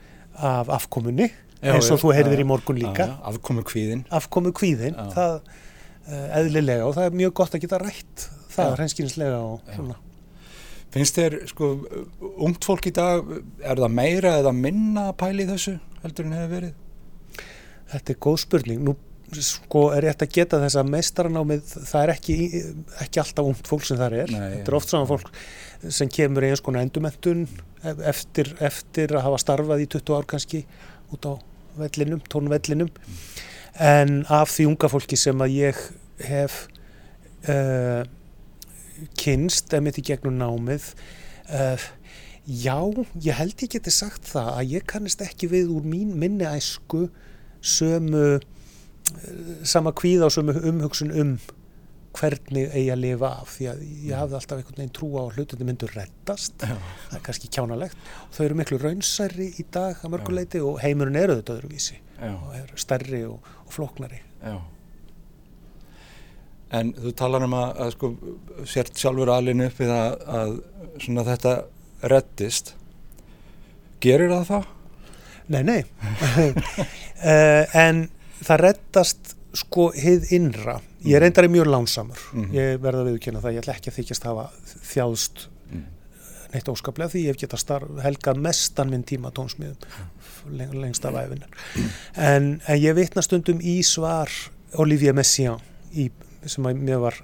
af 0.49 0.71
afkomunni 0.79 1.29
Já, 1.61 1.75
eins 1.75 1.91
og 1.93 1.99
já, 1.99 2.01
þú 2.01 2.13
heyrðir 2.17 2.39
í 2.41 2.45
morgun 2.49 2.79
líka. 2.81 3.05
Afkomu 3.29 3.61
kvíðin. 3.61 3.99
afkomu 4.09 4.49
kvíðin 4.57 4.95
það 5.13 5.35
uh, 5.37 6.39
eðlilega 6.39 6.87
og 6.87 6.95
það 6.97 7.09
er 7.09 7.19
mjög 7.19 7.35
gott 7.37 7.57
að 7.57 7.65
geta 7.67 7.81
rætt 7.83 8.23
það 8.49 8.63
er 8.65 8.79
hreinskýrinslega 8.81 9.41
og 9.45 9.75
svona. 9.75 9.99
Finnst 10.91 11.15
þér, 11.15 11.37
sko, 11.47 11.69
ungt 12.43 12.65
fólk 12.67 12.89
í 12.89 12.91
dag, 12.97 13.29
er 13.63 13.79
það 13.79 13.93
meira 13.95 14.33
eða 14.41 14.51
minna 14.57 15.11
að 15.11 15.19
pæli 15.21 15.45
þessu 15.47 15.77
heldur 16.01 16.27
en 16.27 16.35
hefur 16.35 16.55
verið? 16.57 16.73
þetta 17.91 18.13
er 18.13 18.19
góð 18.23 18.37
spurning. 18.45 18.83
Nú 18.85 18.95
sko 19.31 19.85
er 19.95 20.05
rétt 20.07 20.25
að 20.25 20.33
geta 20.35 20.59
þess 20.59 20.77
að 20.79 20.89
meistaranámið 20.91 21.75
það 21.87 22.01
er 22.01 22.13
ekki, 22.17 22.37
ekki 23.05 23.21
alltaf 23.23 23.47
ungt 23.47 23.69
fólk 23.69 23.85
sem 23.87 23.99
það 23.99 24.17
er. 24.23 24.33
Nei, 24.35 24.47
þetta 24.57 24.73
er 24.73 24.77
oft 24.81 24.91
saman 24.91 25.09
fólk 25.09 25.29
sem 25.87 26.11
kemur 26.11 26.45
í 26.45 26.51
eins 26.51 26.63
konar 26.63 26.83
endumentun 26.85 27.45
eftir, 27.83 28.53
eftir 28.61 29.15
að 29.15 29.25
hafa 29.27 29.41
starfað 29.41 29.85
í 29.85 29.87
20 29.95 30.17
ár 30.17 30.27
kannski 30.29 30.65
út 31.11 31.27
á 31.27 31.33
vellinum, 31.79 32.21
tónvellinum. 32.31 32.91
En 33.79 34.21
af 34.29 34.51
því 34.51 34.67
unga 34.71 34.89
fólki 34.91 35.17
sem 35.19 35.41
að 35.41 35.55
ég 35.55 35.79
hef 36.27 36.65
uh, 37.49 38.03
kynst 39.17 39.73
emitt 39.73 39.99
í 40.01 40.05
gegnum 40.11 40.37
námið 40.37 40.91
uh, 41.49 41.85
já, 42.45 42.77
ég 43.23 43.37
held 43.37 43.63
ég 43.65 43.73
geti 43.77 43.93
sagt 43.93 44.27
það 44.29 44.51
að 44.57 44.75
ég 44.75 44.87
kannist 44.89 45.23
ekki 45.25 45.49
við 45.51 45.71
úr 45.73 45.87
mín 45.87 46.13
minni 46.19 46.45
æsku 46.49 47.07
sömu 47.61 48.25
uh, 48.37 48.45
sama 49.67 49.95
kvíða 49.97 50.27
og 50.27 50.35
sömu 50.35 50.57
umhugsun 50.59 51.15
um 51.15 51.33
hvernig 52.17 52.67
eigi 52.71 52.89
að 52.91 53.01
lifa 53.05 53.29
af 53.41 53.53
því 53.55 53.67
að 53.71 53.83
ég 54.07 54.17
hafði 54.19 54.37
alltaf 54.39 54.57
einhvern 54.59 54.79
veginn 54.81 54.93
trú 54.97 55.09
á 55.15 55.21
að 55.21 55.37
hlutinni 55.37 55.67
myndu 55.69 55.89
reddast 55.91 56.65
Já. 56.65 56.75
það 56.75 57.15
er 57.17 57.23
kannski 57.27 57.51
kjánalegt 57.55 58.11
og 58.25 58.35
þau 58.35 58.43
eru 58.45 58.59
miklu 58.59 58.81
raunsærri 58.81 59.47
í 59.61 59.65
dag 59.71 60.01
að 60.01 60.13
mörguleiti 60.15 60.61
og 60.65 60.81
heimurinn 60.83 61.19
eru 61.21 61.39
þetta 61.39 61.57
öðruvísi 61.57 61.97
Já, 62.21 62.33
og 62.35 62.53
eru 62.59 62.83
stærri 62.83 63.23
og, 63.29 63.51
og 63.65 63.73
flóknari 63.73 64.21
já. 64.41 64.59
En 66.71 66.93
þú 66.95 67.11
talar 67.19 67.43
um 67.43 67.55
að, 67.57 67.71
að 67.83 67.89
sko, 67.97 68.09
sért 68.69 68.99
sjálfur 68.99 69.31
alin 69.33 69.65
upp 69.65 69.79
við 69.81 69.91
að, 69.91 70.13
að 70.39 70.53
svona 71.03 71.25
þetta 71.27 71.55
reddist. 72.07 72.71
Gerir 74.01 74.31
það 74.31 74.45
það? 74.47 74.69
Nei, 75.51 75.61
nei 75.67 75.81
uh, 77.27 77.75
en 77.85 78.05
það 78.39 78.63
reddast 78.63 79.35
sko 79.53 79.89
hið 79.95 80.29
innra. 80.37 80.77
Ég 81.03 81.17
er 81.17 81.25
reyndar 81.25 81.47
mjög 81.51 81.67
lánsamur. 81.67 82.19
Mhm. 82.33 82.51
ég 82.55 82.77
verða 82.79 83.01
að 83.03 83.09
viðkynna 83.11 83.41
það, 83.41 83.53
ég 83.55 83.63
ætla 83.63 83.73
ekki 83.75 83.91
að 83.91 83.97
þykjast 83.99 84.23
hafa 84.29 84.49
þjáðst 84.93 85.47
Mm. 85.71 85.85
neitt 86.53 86.67
óskaplega 86.67 87.09
því 87.13 87.19
ég 87.23 87.27
hef 87.31 87.37
geta 87.39 87.79
helgað 88.03 88.39
mestan 88.43 88.89
minn 88.89 89.03
tíma 89.07 89.31
tónsmiðum 89.31 89.77
leng, 90.51 90.73
lengst 90.73 91.05
af 91.05 91.13
æfinar 91.15 91.47
en, 92.17 92.61
en 92.67 92.77
ég 92.81 92.93
vitna 92.97 93.21
stundum 93.23 93.61
í 93.63 93.77
svar 93.87 94.27
Olivier 94.75 95.13
Messiaen 95.13 95.61
í, 95.95 96.09
sem 96.45 96.67
að 96.67 96.75
mér 96.83 96.99
var 96.99 97.15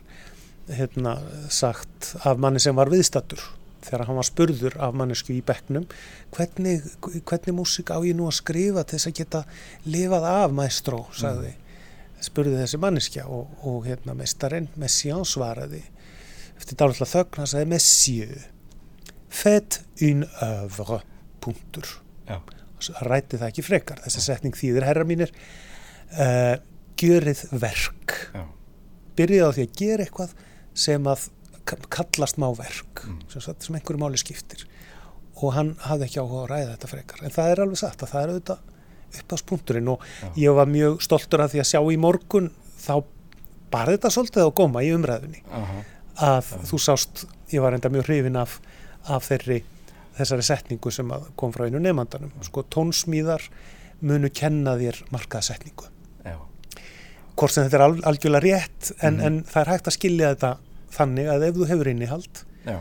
hérna, 0.70 1.18
sagt 1.50 2.16
af 2.24 2.38
manni 2.40 2.60
sem 2.64 2.76
var 2.76 2.88
viðstattur 2.88 3.44
þegar 3.84 4.06
hann 4.08 4.16
var 4.16 4.24
spurður 4.30 4.80
af 4.80 4.96
mannesku 4.96 5.34
í 5.36 5.42
bekknum 5.44 5.86
hvernig, 6.32 6.88
hvernig 7.28 7.54
músík 7.56 7.92
á 7.92 8.00
ég 8.08 8.16
nú 8.16 8.28
að 8.32 8.40
skrifa 8.40 8.84
til 8.88 8.96
þess 8.98 9.12
að 9.12 9.18
geta 9.20 9.44
lifað 9.86 10.24
af 10.24 10.52
maestro, 10.56 11.04
sagði 11.12 11.52
spurði 12.26 12.58
þessi 12.62 12.80
manneskja 12.82 13.26
og, 13.30 13.52
og 13.68 13.86
hérna 13.88 14.16
meistarinn 14.18 14.68
Messiaen 14.80 15.26
svaraði 15.28 15.84
eftir 16.58 16.78
dálitla 16.80 17.06
þögn, 17.06 17.38
hann 17.44 17.50
sagði 17.52 17.70
Messieurs 17.76 18.48
faites 19.30 19.84
une 20.02 20.26
œuvre 20.42 21.02
punktur. 21.44 21.86
Hann 22.28 22.46
rætti 23.10 23.38
það 23.42 23.50
ekki 23.52 23.64
frekar. 23.66 24.00
Þessi 24.06 24.22
setning 24.24 24.56
þýðir 24.58 24.86
herra 24.88 25.04
mínir 25.08 25.32
uh, 26.14 26.56
gjörið 26.98 27.44
verk. 27.62 28.14
Já. 28.34 28.44
byrjaði 29.18 29.50
á 29.50 29.56
því 29.58 29.66
að 29.68 29.78
gera 29.82 30.06
eitthvað 30.06 30.34
sem 30.78 31.08
að 31.10 31.28
ka- 31.66 31.80
kallast 31.98 32.38
má 32.42 32.48
verk 32.58 33.04
Mm. 33.08 33.20
sem 33.30 33.76
einhverju 33.78 34.00
máli 34.02 34.18
skiptir. 34.22 34.66
Og 35.42 35.54
hann 35.54 35.76
hafði 35.86 36.08
ekki 36.08 36.20
áhuga 36.22 36.44
að 36.46 36.50
ræða 36.52 36.72
þetta 36.76 36.90
frekar. 36.92 37.20
En 37.24 37.32
það 37.36 37.52
er 37.52 37.62
alveg 37.64 37.78
satt 37.82 38.02
að 38.04 38.10
það 38.14 38.24
er 38.24 38.32
auðvitað 38.34 38.60
upp 39.22 39.34
á 39.34 39.38
spunkturinn 39.42 39.88
og 39.94 40.04
ég 40.38 40.54
var 40.56 40.70
mjög 40.72 41.02
stoltur 41.06 41.42
af 41.46 41.52
því 41.54 41.62
að 41.64 41.70
sjá 41.72 41.80
í 41.94 41.98
morgun 42.02 42.52
þá 42.82 42.94
bara 43.72 43.94
þetta 43.96 44.12
svolítið 44.14 44.48
á 44.48 44.52
góma 44.56 44.84
í 44.86 44.92
umræðunni 44.96 45.42
Aha. 45.52 45.82
að 46.36 46.52
þú 46.70 46.80
sást, 46.80 47.26
ég 47.52 47.62
var 47.62 47.74
enda 47.76 47.90
mjög 47.94 48.08
hrifin 48.08 48.38
af, 48.40 48.60
af 49.08 49.28
þeirri 49.28 49.62
þessari 50.18 50.46
setningu 50.48 50.92
sem 50.92 51.12
að 51.14 51.28
kom 51.38 51.52
frá 51.54 51.68
einu 51.68 51.80
nefndanum 51.84 52.32
sko 52.48 52.64
tónsmíðar 52.74 53.44
munu 54.02 54.30
kenna 54.34 54.76
þér 54.80 55.04
markaðsetningu 55.14 55.90
Já. 56.26 56.38
hvort 57.38 57.54
sem 57.54 57.68
þetta 57.68 57.78
er 57.78 57.86
al, 57.86 57.98
algjörlega 58.14 58.46
rétt 58.46 58.92
en, 59.02 59.18
Mhm. 59.18 59.26
en 59.26 59.44
það 59.44 59.62
er 59.62 59.72
hægt 59.74 59.88
að 59.92 59.98
skilja 59.98 60.32
þetta 60.36 60.58
þannig 60.98 61.28
að 61.34 61.44
ef 61.50 61.56
þú 61.56 61.68
hefur 61.70 61.88
innihald 61.92 62.44
Já. 62.66 62.80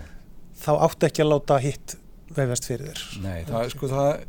þá 0.64 0.70
áttu 0.86 1.06
ekki 1.10 1.22
að 1.24 1.32
láta 1.34 1.58
hitt 1.60 1.96
vefjast 2.36 2.64
fyrir 2.70 2.88
þér 2.94 3.22
Nei, 3.22 3.44
það, 3.44 3.68
sko, 3.74 3.88
það 3.88 4.24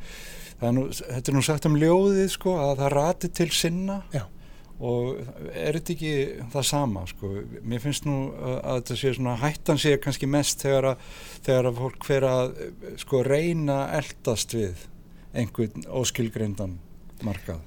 er 0.62 0.74
nú, 0.74 0.88
þetta 0.90 1.32
er 1.32 1.38
nú 1.38 1.44
sagt 1.46 1.70
um 1.70 1.78
ljóðið 1.78 2.34
sko, 2.34 2.58
að 2.64 2.74
það 2.82 2.92
rati 2.96 3.30
til 3.42 3.50
sinna. 3.54 4.02
Já. 4.16 4.26
og 4.78 5.22
er 5.58 5.74
þetta 5.80 5.94
ekki 5.96 6.10
það 6.54 6.66
sama 6.70 7.06
sko, 7.10 7.32
mér 7.66 7.82
finnst 7.82 8.06
nú 8.06 8.18
að, 8.36 8.58
að 8.58 8.76
þetta 8.82 8.98
sé 9.00 9.14
svona 9.18 9.38
hættan 9.42 9.82
sé 9.82 9.96
kannski 9.98 10.30
mest 10.30 10.62
þegar 10.62 10.92
að, 10.92 11.08
þegar 11.48 11.70
að 11.72 11.80
fólk 11.82 12.06
fer 12.06 12.28
að 12.30 12.60
sko 13.02 13.24
reyna 13.26 13.80
eldast 13.98 14.54
við 14.54 14.84
einhvern 15.34 15.90
óskilgreindan 15.90 16.78
markað 17.26 17.66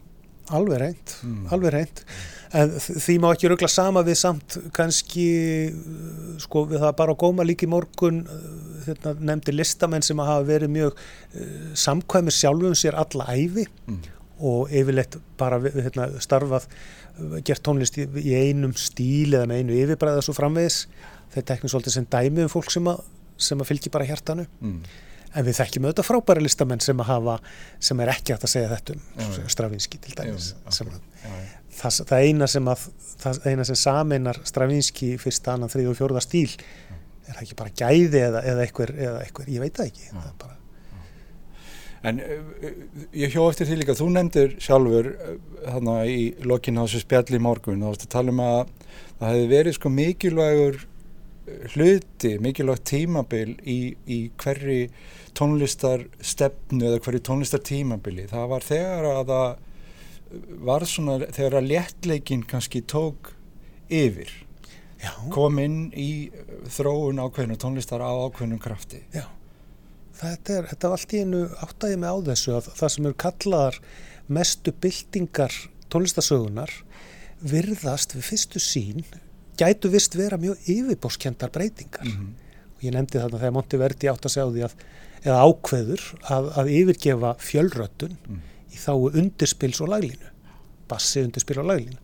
alveg 0.56 0.78
reynd, 0.82 1.16
Mm. 1.24 1.46
alveg 1.54 1.72
reynd 1.74 2.04
en 2.52 2.72
því 2.82 3.14
má 3.22 3.28
ekki 3.30 3.50
rögla 3.52 3.68
sama 3.70 4.02
við 4.02 4.16
samt 4.18 4.56
kannski 4.74 5.26
uh, 5.70 6.38
sko 6.42 6.64
við 6.70 6.80
það 6.82 6.96
bara 6.98 7.14
góma 7.18 7.44
líka 7.46 7.66
í 7.66 7.70
morgun 7.70 8.22
uh, 8.26 8.40
hérna, 8.86 9.12
nefndi 9.30 9.54
listamenn 9.54 10.02
sem 10.02 10.18
hafa 10.18 10.46
verið 10.48 10.72
mjög 10.74 10.96
uh, 10.96 11.44
samkvæmir 11.78 12.34
sjálfum 12.34 12.74
sér 12.78 12.98
alla 12.98 13.28
æfi 13.36 13.66
mm. 13.86 14.00
og 14.40 14.72
yfirleitt 14.74 15.18
bara 15.38 15.60
við, 15.62 15.78
hérna, 15.86 16.08
starfað 16.24 16.66
gert 17.44 17.62
tónlist 17.66 17.98
í, 18.00 18.06
í 18.24 18.34
einum 18.48 18.72
stíl 18.78 19.34
eða 19.36 19.46
með 19.50 19.62
einu 19.62 19.78
yfirbræða 19.84 20.24
svo 20.24 20.34
framvegis 20.34 20.86
þeir 21.34 21.46
teknum 21.52 21.70
svolítið 21.74 21.96
sem 21.98 22.06
dæmi 22.10 22.46
um 22.46 22.50
fólk 22.50 22.72
sem 22.72 22.86
að, 22.90 23.02
sem 23.38 23.60
að 23.60 23.70
fylgi 23.70 23.92
bara 23.94 24.08
hjartanu 24.08 24.46
Mm. 24.60 24.82
En 25.34 25.46
við 25.46 25.58
þekkjum 25.60 25.86
auðvitað 25.86 26.08
frábæra 26.08 26.42
listamenn 26.44 26.82
sem 26.82 27.00
að 27.02 27.10
hafa 27.12 27.36
sem 27.78 28.00
er 28.02 28.12
ekki 28.14 28.34
hægt 28.34 28.46
að 28.48 28.54
segja 28.54 28.70
þetta 28.72 28.96
um. 28.96 29.02
Stravinski 29.54 30.00
til 30.02 30.14
dæmis 30.18 30.52
Já, 31.20 31.30
já. 31.30 31.58
það, 31.80 31.98
það 32.10 32.24
eina 32.26 32.48
sem 32.50 32.70
að 32.72 32.86
það 33.20 33.42
eina 33.50 33.66
sem 33.68 33.78
sameinar 33.78 34.40
Stravinski 34.48 35.12
fyrsta, 35.22 35.54
annan, 35.54 35.70
þrið 35.72 35.92
og 35.92 35.98
fjórða 36.00 36.24
stíl 36.24 36.48
er 37.30 37.36
það 37.36 37.44
ekki 37.44 37.58
bara 37.60 37.76
gæði 37.82 38.24
eða, 38.26 38.42
eða, 38.52 38.64
einhver, 38.66 38.94
eða 38.96 39.20
einhver, 39.26 39.52
ég 39.54 39.62
veit 39.62 39.76
það 39.78 39.92
ekki 39.92 40.08
það 40.10 40.24
er 40.24 40.40
bara, 40.40 40.56
En 42.00 42.16
uh, 42.24 42.68
ég 43.12 43.34
hjó 43.34 43.42
eftir 43.50 43.68
því 43.68 43.82
líka, 43.82 43.94
þú 43.98 44.06
nefndir 44.14 44.54
sjálfur 44.64 45.10
þannig 45.66 45.98
uh, 45.98 46.06
í 46.08 46.22
lokinu 46.48 46.80
á 46.80 46.84
þessu 46.88 47.02
spjalli 47.04 47.36
í 47.36 47.42
morgun, 47.44 47.82
þá 47.84 47.90
varst 47.90 48.06
að 48.06 48.14
tala 48.14 48.32
um 48.32 48.40
að 48.40 48.70
það 49.20 49.26
hefði 49.34 49.50
verið 49.50 49.76
sko 49.76 49.92
mikilvægur 49.92 50.78
hluti, 51.74 52.36
mikilvægt 52.42 52.86
tímabil 52.90 53.56
í, 53.62 53.78
í 54.06 54.20
hverri 54.40 54.84
tónlistar 55.36 56.06
stefnu 56.20 56.86
eða 56.90 57.02
hverju 57.04 57.24
tónlistar 57.30 57.64
tímabili. 57.66 58.28
Það 58.30 58.46
var 58.54 58.66
þegar 58.66 59.10
að 59.14 59.34
það 59.34 59.50
var 60.70 60.86
svona, 60.86 61.18
þegar 61.26 61.58
að 61.58 61.68
léttleikin 61.72 62.46
kannski 62.46 62.84
tók 62.86 63.32
yfir, 63.90 64.30
já, 65.02 65.10
kom 65.34 65.58
inn 65.58 65.82
í 65.98 66.30
þróun 66.70 67.22
ákveðinu 67.24 67.58
tónlistar 67.58 68.04
á 68.04 68.10
ákveðnum 68.28 68.62
krafti. 68.62 69.02
já 69.14 69.26
þetta 70.20 70.56
er, 70.56 70.68
þetta 70.70 70.90
var 70.90 71.00
allt 71.00 71.14
í 71.14 71.22
einu 71.24 71.40
áttæði 71.64 71.98
með 72.00 72.12
á 72.12 72.18
þessu 72.30 72.54
að 72.56 72.70
það 72.76 72.92
sem 72.94 73.08
eru 73.08 73.18
kallaðar 73.24 73.80
mestu 74.30 74.74
byltingar 74.84 75.56
tónlistasögunar 75.92 76.74
virðast 77.40 78.14
við 78.16 78.26
fyrstu 78.28 78.62
sín 78.62 79.04
gætu 79.60 79.90
vist 79.92 80.16
vera 80.18 80.38
mjög 80.40 80.56
yfirbóskendar 80.76 81.52
breytingar. 81.54 82.06
Mm 82.08 82.30
og 82.80 82.84
ég 82.86 82.94
nefndi 82.96 83.18
þarna 83.20 83.36
þegar 83.42 83.52
Monteverdi 83.52 84.08
átt 84.08 84.24
að 84.24 84.32
segja 84.32 84.46
á 84.48 84.52
því 84.54 84.62
að 84.64 84.74
eða 85.28 85.40
ákveður 85.44 86.02
að, 86.32 86.46
að 86.62 86.68
yfirgefa 86.78 87.32
fjölröttun 87.44 88.14
Mm. 88.24 88.38
í 88.72 88.78
þáu 88.80 89.10
undirspils 89.20 89.80
og 89.84 89.90
laglínu 89.92 90.30
bassi 90.88 91.20
undirspil 91.20 91.58
og 91.60 91.66
laglínu. 91.68 91.98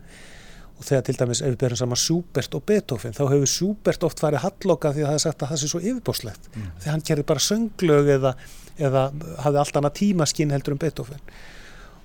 Og 0.77 0.85
þegar 0.85 1.07
til 1.09 1.15
dæmis 1.17 1.41
ef 1.41 1.49
við 1.55 1.57
berum 1.63 1.79
saman 1.81 1.97
Schubert 1.97 2.55
og 2.59 2.67
Beethoven 2.69 3.17
þá 3.17 3.23
hefur 3.33 3.49
Schubert 3.49 4.05
oft 4.05 4.21
farið 4.21 4.43
halloka 4.45 4.93
því 4.93 5.01
að 5.07 5.09
það 5.09 5.17
er 5.17 5.25
sagt 5.25 5.43
að 5.47 5.49
það 5.55 5.63
sé 5.63 5.71
svo 5.73 5.81
yfirbóslegt 5.81 6.51
Mm. 6.53 6.69
því 6.85 6.91
hann 6.93 7.05
gerði 7.09 7.25
bara 7.33 7.45
sönglög 7.47 8.13
eða, 8.19 8.35
eða 8.79 9.07
hafði 9.47 9.59
allt 9.65 9.77
annað 9.81 9.97
tímaskinn 10.03 10.53
heldur 10.53 10.77
um 10.77 10.83
Beethoven 10.85 11.25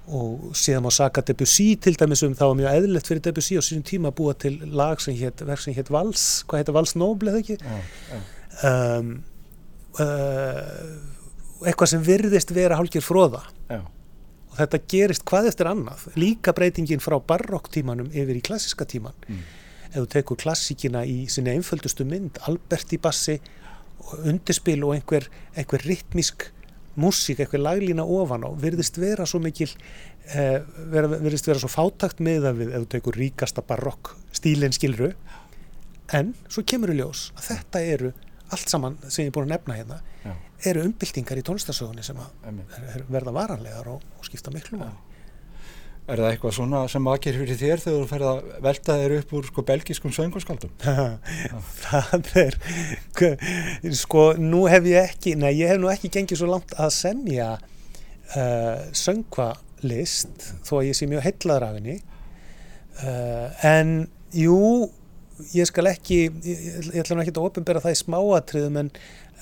og 0.07 0.55
síðan 0.57 0.83
má 0.85 0.91
saka 0.91 1.21
Debussy 1.21 1.75
til 1.79 1.93
dæmis 1.99 2.23
um 2.25 2.33
það 2.35 2.49
var 2.51 2.57
mjög 2.59 2.77
eðlilegt 2.79 3.07
fyrir 3.07 3.21
Debussy 3.27 3.57
á 3.57 3.63
sínum 3.63 3.83
tíma 3.85 4.09
að 4.11 4.17
búa 4.17 4.33
til 4.33 4.57
lag 4.73 4.99
sem 5.03 5.15
hétt, 5.15 5.43
verk 5.45 5.61
sem 5.61 5.73
hétt 5.77 5.91
Vals, 5.93 6.23
hvað 6.49 6.63
hétt 6.63 6.71
Vals 6.75 6.95
Noble 6.97 7.31
eða 7.31 7.43
ekki 7.43 7.57
Já, 7.61 7.77
já. 8.09 8.21
um, 8.99 9.11
uh, 9.99 11.65
eitthvað 11.67 11.91
sem 11.93 12.03
virðist 12.05 12.53
vera 12.55 12.77
hálfgjör 12.79 13.05
fróða 13.05 13.41
Já. 13.69 13.81
og 14.51 14.55
þetta 14.59 14.79
gerist 14.93 15.25
hvað 15.29 15.49
eftir 15.51 15.69
annað 15.71 16.07
líka 16.19 16.53
breytingin 16.57 17.03
frá 17.03 17.17
barokktímanum 17.21 18.09
yfir 18.11 18.39
í 18.39 18.45
klassiska 18.45 18.87
tíman 18.89 19.13
Mm. 19.29 19.43
ef 19.91 19.97
þú 20.01 20.07
tekur 20.15 20.37
klassíkina 20.39 21.01
í 21.05 21.25
sinni 21.29 21.51
einföldustu 21.55 22.05
mynd 22.07 22.37
Albert 22.47 22.93
í 22.95 22.99
bassi 22.99 23.37
og 24.01 24.25
undirspil 24.25 24.81
og 24.87 24.95
einhver, 24.95 25.27
einhver 25.55 25.83
ritmísk 25.85 26.47
músík, 26.99 27.39
einhver 27.39 27.61
laglína 27.61 28.03
ofan 28.03 28.43
á 28.47 28.49
virðist 28.59 28.97
vera 28.99 29.27
svo 29.29 29.39
mikil 29.43 29.69
eh, 30.35 30.59
vera, 30.91 31.07
virðist 31.11 31.47
vera 31.47 31.61
svo 31.61 31.71
fátakt 31.71 32.19
með 32.23 32.47
það 32.47 32.59
við 32.59 32.73
ef 32.73 32.83
þú 32.83 32.89
tekur 32.95 33.19
ríkasta 33.21 33.63
barokk 33.67 34.15
stílinn 34.35 34.75
skilru 34.75 35.13
en 36.11 36.33
svo 36.51 36.65
kemur 36.67 36.91
í 36.91 36.99
ljós 36.99 37.29
að 37.37 37.47
þetta 37.51 37.83
eru 37.93 38.13
allt 38.51 38.71
saman 38.71 38.97
sem 39.07 39.25
ég 39.25 39.31
er 39.31 39.35
búin 39.35 39.47
að 39.47 39.53
nefna 39.55 39.77
hérna 39.79 39.99
Já. 40.25 40.33
eru 40.71 40.83
umbyltingar 40.89 41.39
í 41.39 41.45
tónlistasögunni 41.47 42.03
sem 42.03 42.19
er, 42.19 42.59
er, 42.95 43.05
verða 43.11 43.33
varanlegar 43.35 43.87
og, 43.93 44.03
og 44.19 44.27
skipta 44.27 44.51
miklu 44.53 44.81
máli. 44.81 45.10
Er 46.11 46.19
það 46.19 46.33
eitthvað 46.33 46.55
svona 46.57 46.79
sem 46.91 47.05
vakir 47.07 47.37
fyrir 47.39 47.59
þér 47.59 47.81
þegar 47.81 48.01
þú 48.01 48.07
ferð 48.09 48.27
að 48.27 48.39
velta 48.65 48.95
þér 48.99 49.13
upp 49.15 49.29
úr 49.37 49.45
sko 49.47 49.63
belgiskum 49.69 50.11
söngurskaldum? 50.15 50.71
það 51.85 52.31
er 52.41 52.57
sko, 53.95 54.25
nú 54.41 54.65
hef 54.71 54.89
ég 54.91 55.11
ekki 55.11 55.37
nei, 55.39 55.53
ég 55.61 55.71
hef 55.71 55.79
nú 55.79 55.91
ekki 55.91 56.11
gengið 56.11 56.41
svo 56.41 56.49
langt 56.51 56.75
að 56.75 56.91
semja 56.97 57.51
uh, 57.55 58.89
söngvalist 58.97 60.49
þó 60.67 60.73
að 60.81 60.89
ég 60.89 60.99
sé 60.99 61.07
mjög 61.11 61.23
heitlaður 61.29 61.67
af 61.69 61.77
henni 61.79 61.97
uh, 63.05 63.47
en 63.71 63.95
jú 64.35 64.59
ég 65.55 65.69
skal 65.69 65.87
ekki 65.93 66.19
ég, 66.27 66.67
ég 66.91 66.99
ætla 67.05 67.17
nú 67.17 67.23
ekki 67.23 67.37
að 67.37 67.47
opinbera 67.47 67.83
það 67.83 67.95
í 67.95 68.01
smáatriðum 68.01 68.83
en, 68.83 68.91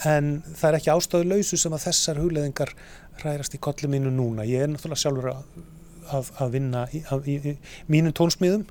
en 0.05 0.31
það 0.53 0.69
er 0.69 0.79
ekki 0.79 0.93
ástæðu 0.93 1.33
lausu 1.33 1.59
sem 1.59 1.75
að 1.75 1.85
þessar 1.87 2.21
hugleðingar 2.21 2.77
hrærast 3.19 3.57
í 3.57 3.61
kollu 3.63 3.89
mínu 3.91 4.13
núna 4.13 4.45
ég 4.47 4.67
er 4.67 4.71
náttúrulega 4.71 5.01
sjálfur 5.01 5.33
að, 5.33 5.43
að, 6.15 6.31
að 6.41 6.53
vinna 6.57 6.83
í, 6.93 7.01
að, 7.13 7.29
í, 7.29 7.37
í 7.53 7.55
mínum 7.91 8.15
tónsmíðum. 8.15 8.65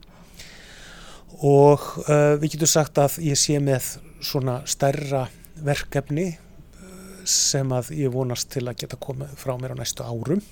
Og 1.47 1.85
uh, 2.07 2.35
við 2.41 2.57
getum 2.57 2.71
sagt 2.71 2.99
að 2.99 3.19
ég 3.27 3.39
sé 3.39 3.59
með 3.63 3.95
svona 4.25 4.61
stærra 4.69 5.27
verkefni 5.65 6.31
uh, 6.33 6.89
sem 7.29 7.75
að 7.75 7.93
ég 7.99 8.15
vonast 8.15 8.51
til 8.55 8.67
að 8.67 8.81
geta 8.83 8.99
komið 9.01 9.37
frá 9.39 9.55
mér 9.61 9.77
á 9.77 9.81
næstu 9.81 10.07
árum 10.07 10.43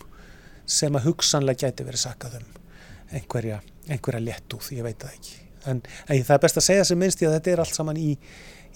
sem 0.66 0.94
að 0.99 1.11
hugsanlega 1.11 1.66
gæti 1.66 1.87
verið 1.87 2.03
sakað 2.03 2.40
um 2.40 2.46
einhverja, 3.14 3.61
einhverja 3.87 4.22
léttúð, 4.22 4.72
ég 4.75 4.87
veit 4.87 4.99
það 4.99 5.14
ekki. 5.14 5.37
En, 5.66 5.81
en 5.83 6.25
það 6.27 6.35
er 6.37 6.42
best 6.42 6.61
að 6.61 6.66
segja 6.66 6.87
sem 6.88 6.99
minnst 6.99 7.20
því 7.20 7.29
að 7.29 7.37
þetta 7.37 7.53
er 7.53 7.62
allt 7.62 7.77
saman 7.77 7.99
í, 8.01 8.12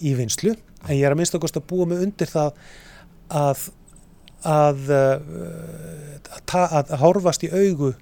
í 0.06 0.14
vinslu 0.18 0.54
en 0.54 0.96
ég 0.96 1.04
er 1.06 1.14
að 1.14 1.20
minnst 1.20 1.36
kosta 1.42 1.60
að 1.62 1.68
búa 1.70 1.86
mig 1.90 2.02
undir 2.02 2.30
það 2.30 2.56
að 3.40 3.66
að, 4.46 4.90
uh, 4.94 6.40
að, 6.56 6.74
að, 6.80 6.96
horfast 7.02 7.44
í 7.46 7.52
augu 7.52 7.94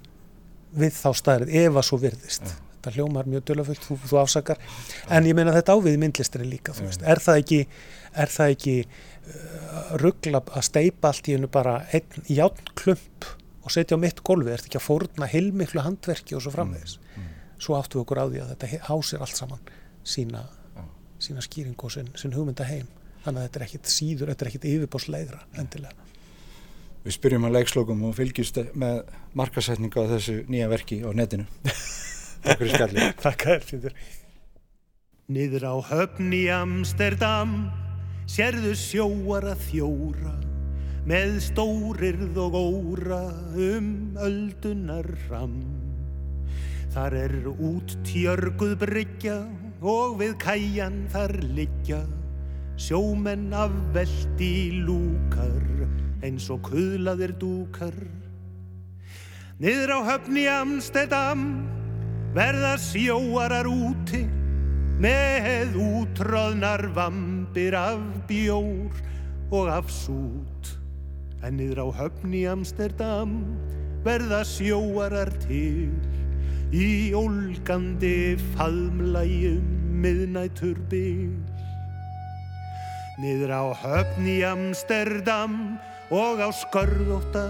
við 0.79 0.95
þá 0.95 1.09
staðrið 1.17 1.55
ef 1.63 1.79
að 1.79 1.87
svo 1.87 2.01
virðist. 2.01 2.49
Já. 2.49 2.57
þetta 2.79 2.93
hljómar 2.95 3.27
mjög 3.27 3.45
dölafullt, 3.49 3.87
þú, 3.87 3.97
þú 4.07 4.19
afsakar. 4.21 4.59
En 5.11 5.25
ég 5.27 5.35
meina 5.35 5.55
þetta 5.55 5.75
ávið 5.75 5.97
í 5.97 6.01
myndlistinni 6.03 6.47
líka 6.47 6.75
veist, 6.77 7.03
er 7.03 7.19
það 7.23 7.41
ekki 7.41 7.59
er 8.23 8.31
það 8.33 8.53
ekki 8.53 8.75
uh, 8.85 9.97
ruggla 10.03 10.43
að 10.47 10.67
steipa 10.69 11.11
allt 11.11 11.27
í 11.27 11.35
hennu 11.35 11.49
bara 11.51 11.81
einn 11.91 12.29
játnklump 12.29 13.27
og 13.65 13.73
setja 13.73 13.99
á 13.99 14.01
mitt 14.01 14.23
gólfi, 14.25 14.49
er 14.49 14.61
þetta 14.61 14.71
ekki 14.71 14.79
að 14.79 14.87
fórna 14.87 15.27
heilmiklu 15.29 15.83
handverki 15.83 16.37
og 16.37 16.45
svo 16.45 16.53
framvegis? 16.55 16.95
Mm. 17.17 17.27
svo 17.59 17.75
áttu 17.75 17.99
við 17.99 18.05
okkur 18.05 18.21
á 18.23 18.25
því 18.29 18.39
að 18.41 18.53
þetta 18.53 18.79
hásir 18.87 19.25
allt 19.25 19.35
saman 19.35 19.73
sína, 20.07 20.45
sína 21.19 21.43
skýring 21.43 21.75
og 21.83 21.91
sinn, 21.93 22.09
sinn 22.17 22.33
hugmynda 22.33 22.65
heim 22.65 22.87
þannig 23.25 23.41
að 23.41 23.47
þetta 23.47 23.59
er 23.59 23.65
ekkit 23.67 23.91
síður, 23.91 24.31
þetta 24.31 24.45
er 24.45 24.51
ekkit 24.51 24.67
yfirbáslegra 24.69 25.41
endilega. 25.59 26.07
Við 27.05 27.15
spyrjum 27.15 27.47
að 27.47 27.55
leikslokum 27.57 28.05
og 28.09 28.15
fylgjumst 28.17 28.61
með 28.77 29.03
markasetninga 29.39 30.03
á 30.03 30.11
þessu 30.15 30.39
nýja 30.51 30.69
verki 30.71 31.01
á 31.05 31.09
netinu. 31.15 31.45
Takk 32.43 32.59
fyrir 32.59 32.73
skallið. 32.75 33.11
Þakka 33.23 33.51
þér 33.53 33.67
fyrir 33.69 33.99
Niður 35.29 35.67
á 35.69 35.75
höfn 35.91 36.33
í 36.33 36.47
Amsterdam 36.49 37.59
Sérðu 38.29 38.75
sjóara 38.77 39.55
þjóra 39.57 40.35
með 41.09 41.39
stórirð 41.41 42.35
og 42.43 42.57
óra 42.59 43.23
um 43.57 43.87
öldunar 44.21 45.07
ram. 45.31 45.55
Þar 46.93 47.15
er 47.23 47.33
út 47.49 47.95
tjörguð 48.05 48.75
bryggja 48.83 49.39
og 49.81 50.19
við 50.21 50.35
kæjan 50.43 50.99
þar 51.09 51.33
liggja 51.57 52.03
sjómenn 52.77 53.49
af 53.57 53.73
veldi 53.97 54.53
lúkar 54.85 55.89
eins 56.25 56.49
og 56.53 56.63
kuðlaðir 56.67 57.35
dúkar. 57.39 57.95
Niður 59.59 59.95
á 59.95 59.99
höfni 60.13 60.45
Amsterdam 60.51 61.45
verða 62.35 62.75
sjóarar 62.79 63.67
úti 63.67 64.23
með 64.99 65.75
útröðnar 65.79 66.85
vampir 66.95 67.75
af 67.75 68.03
bjór 68.29 68.95
og 69.51 69.71
af 69.71 69.91
sút. 69.91 70.75
En 71.43 71.59
niður 71.59 71.87
á 71.87 72.03
höfni 72.03 72.45
Amsterdam 72.51 73.41
verða 74.03 74.43
sjóarar 74.47 75.31
til 75.43 75.91
í 76.75 77.11
ólgandi 77.17 78.37
faðmlægjum 78.55 79.79
miðnætur 79.99 80.77
bil. 80.91 81.35
Niður 83.19 83.51
á 83.51 83.63
höfn 83.75 84.27
í 84.31 84.37
Amsterdam 84.47 85.55
og 86.09 86.41
á 86.41 86.49
skörðóta 86.49 87.45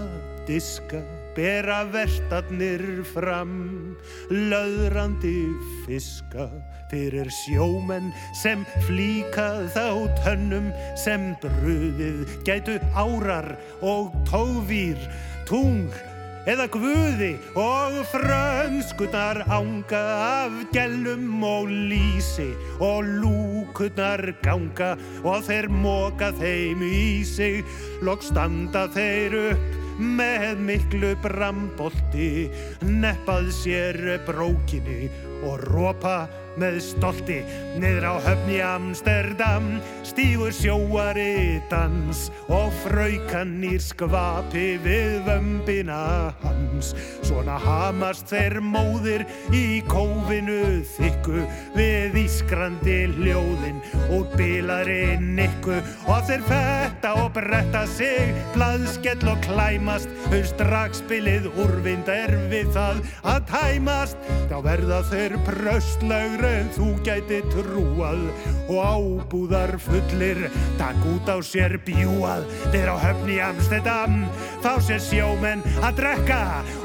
diska 0.48 1.00
bera 1.36 1.84
vertarnir 1.88 2.82
fram 3.06 3.96
löðrandi 4.28 5.38
fiska 5.86 6.48
fyrir 6.90 7.30
sjómenn 7.32 8.10
sem 8.36 8.66
flíkað 8.88 9.70
þá 9.76 9.86
tönnum 10.24 10.68
sem 10.98 11.30
bruðið 11.40 12.36
gætu 12.44 12.76
árar 12.98 13.54
og 13.80 14.12
tófýr 14.28 14.98
tungl 15.48 16.09
eða 16.48 16.66
guði 16.72 17.32
og 17.58 17.98
frönskunar 18.12 19.42
ánga 19.52 20.00
af 20.24 20.56
gellum 20.72 21.42
og 21.44 21.68
lísi 21.68 22.48
og 22.80 23.04
lúkunar 23.04 24.22
ganga 24.44 24.94
og 25.24 25.44
þeir 25.48 25.68
móka 25.68 26.30
þeim 26.40 26.84
í 26.86 27.20
sig. 27.28 27.64
Lok 28.00 28.24
standa 28.24 28.86
þeir 28.94 29.36
upp 29.50 29.78
með 30.00 30.62
miklu 30.64 31.10
brambolti 31.20 32.48
neppað 32.88 33.50
sér 33.52 33.98
brókinni 34.24 35.10
og 35.44 35.60
rópa 35.68 36.22
með 36.60 36.76
stolti 36.84 37.40
niður 37.80 38.06
á 38.12 38.14
höfni 38.26 38.60
Amsterdam 38.64 39.68
stígur 40.04 40.52
sjóari 40.52 41.60
dans 41.70 42.28
og 42.50 42.72
fraukan 42.82 43.60
í 43.64 43.76
skvapi 43.80 44.74
við 44.82 45.20
vömbina 45.28 46.00
hans. 46.42 46.92
Svona 47.24 47.56
hamast 47.62 48.28
þeir 48.32 48.58
móðir 48.64 49.24
í 49.54 49.80
kófinu 49.88 50.82
þykku 50.96 51.44
við 51.76 52.18
ískrandi 52.24 52.98
hljóðin 53.14 53.80
út 54.16 54.34
bilaðri 54.36 55.16
nikku. 55.22 55.78
Og 56.10 56.26
þeir 56.28 56.44
fetta 56.50 57.14
og 57.22 57.30
bretta 57.36 57.86
sig 57.88 58.34
blaðskell 58.56 59.22
og 59.30 59.40
klæmast 59.46 60.10
haustraksbilið 60.32 61.48
úrvinda 61.54 62.18
er 62.26 62.34
við 62.50 62.74
það 62.76 63.04
að 63.22 63.40
tæmast. 63.54 64.30
Þá 64.50 64.56
verða 64.66 65.02
þeir 65.12 65.38
pröstlegri 65.46 66.49
en 66.50 66.70
þú 66.74 66.88
gæti 67.06 67.40
trúað 67.52 68.22
og 68.70 68.78
ábúðar 68.80 69.76
fullir 69.82 70.46
takk 70.78 71.06
út 71.10 71.30
á 71.30 71.36
sér 71.44 71.76
bjúað. 71.86 72.46
Þeir 72.72 72.92
á 72.92 72.96
höfni 73.04 73.38
Amsterdam 73.42 74.24
þá 74.64 74.72
sér 74.86 75.02
sjómenn 75.04 75.64
að 75.80 76.00
drekka 76.00 76.40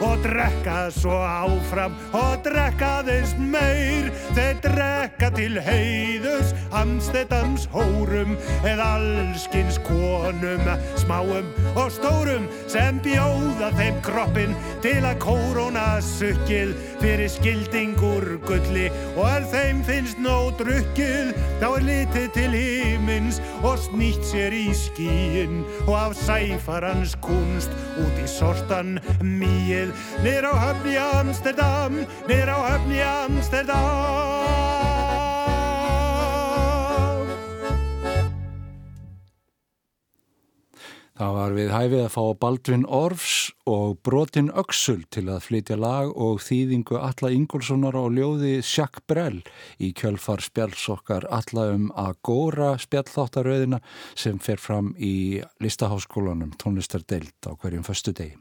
og 0.05 0.23
drekka 0.25 0.77
svo 0.95 1.17
áfram 1.19 1.95
og 2.15 2.35
drekka 2.45 2.91
þess 3.07 3.35
meir. 3.39 4.11
Þeir 4.37 4.61
drekka 4.65 5.31
til 5.35 5.59
heiðus 5.65 6.53
Amsterdams 6.75 7.67
hórum 7.73 8.35
eða 8.65 8.87
allskins 8.97 9.79
konum 9.87 10.65
smáum 10.99 11.47
og 11.75 11.91
stórum 11.93 12.47
sem 12.71 12.99
bjóða 13.05 13.71
þeim 13.77 14.01
kroppin 14.05 14.55
til 14.83 14.99
að 15.05 15.19
kóróna 15.23 15.85
sukkið 16.03 16.73
fyrir 17.01 17.31
skildingur 17.31 18.27
gulli 18.45 18.87
og 19.15 19.23
er 19.45 19.51
þeim 19.51 19.81
finnst 19.85 20.19
nóg 20.21 20.55
drukkið. 20.59 21.33
Þá 21.61 21.65
er 21.69 21.85
litið 21.85 22.27
til 22.35 22.55
himins 22.55 23.39
og 23.61 23.77
snýtt 23.83 24.25
sér 24.25 24.55
í 24.55 24.69
skíin 24.75 25.63
og 25.85 25.93
af 25.99 26.15
sæfarans 26.17 27.15
kunst 27.25 27.73
út 28.01 28.21
í 28.21 28.27
sortan 28.29 28.97
mýið. 29.21 29.93
Nýr 30.25 30.49
á 30.49 30.53
höfni 30.53 30.97
Amsterdam 31.01 32.01
nýr 32.29 32.49
á 32.49 32.57
höfni 32.71 33.03
Amsterdam 33.05 34.74
Það 41.15 41.29
var 41.31 41.53
við 41.55 41.69
hæfið 41.71 42.01
að 42.03 42.09
fá 42.11 42.23
Baldvin 42.43 42.81
Orfs 42.91 43.35
og 43.71 43.93
Brotin 44.03 44.49
Öxul 44.51 45.05
til 45.15 45.29
að 45.31 45.45
flytja 45.45 45.77
lag 45.79 46.09
og 46.11 46.41
þýðingu 46.43 46.97
Alla 46.99 47.29
Ingolsonar 47.31 47.95
á 47.95 48.03
ljóði 48.11 48.57
Sjakk 48.59 48.99
Brell 49.07 49.37
í 49.79 49.93
kjölfar 49.95 50.43
spjallsokkar 50.43 51.23
Alla 51.31 51.69
um 51.71 51.85
Agora 51.95 52.73
spjallþáttaröðina 52.83 53.79
sem 54.11 54.41
fer 54.43 54.59
fram 54.59 54.89
í 54.99 55.39
listaháskólanum 55.63 56.51
tónlistardeild 56.59 57.47
á 57.47 57.55
hverjum 57.63 57.85
föstu 57.87 58.11
degi. 58.11 58.35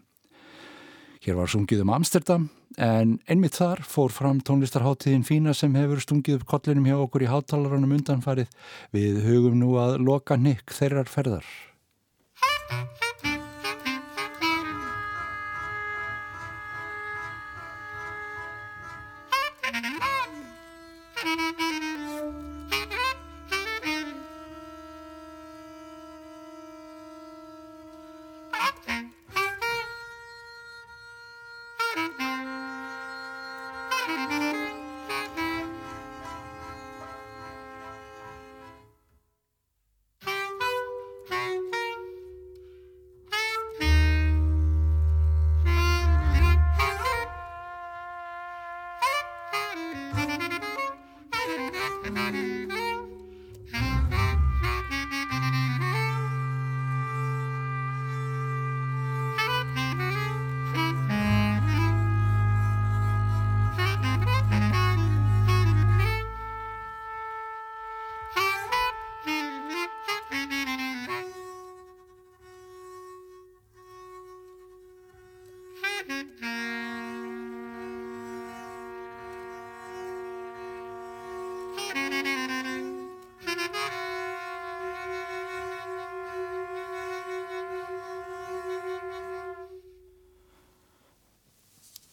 Hér 1.23 1.39
var 1.39 1.53
sungið 1.55 1.85
um 1.85 1.93
Amsterdam 1.95 2.49
en 2.75 3.21
einmitt 3.31 3.55
þar 3.61 3.85
fór 3.87 4.11
fram 4.11 4.41
tónlistarháttíðin 4.43 5.23
fína 5.23 5.55
sem 5.55 5.79
hefur 5.79 6.03
stungið 6.03 6.41
upp 6.41 6.49
kollinum 6.57 6.91
hjá 6.91 6.99
okkur 6.99 7.23
í 7.23 7.31
hátalarunum 7.31 7.95
undanfarið. 8.01 8.51
Við 8.91 9.23
hugum 9.29 9.63
nú 9.63 9.77
að 9.79 10.01
loka 10.03 10.35
nikk 10.35 10.75
þeirrar 10.75 11.07
ferðar. 11.07 11.47
Ha 12.69 12.77
ha! 12.77 13.04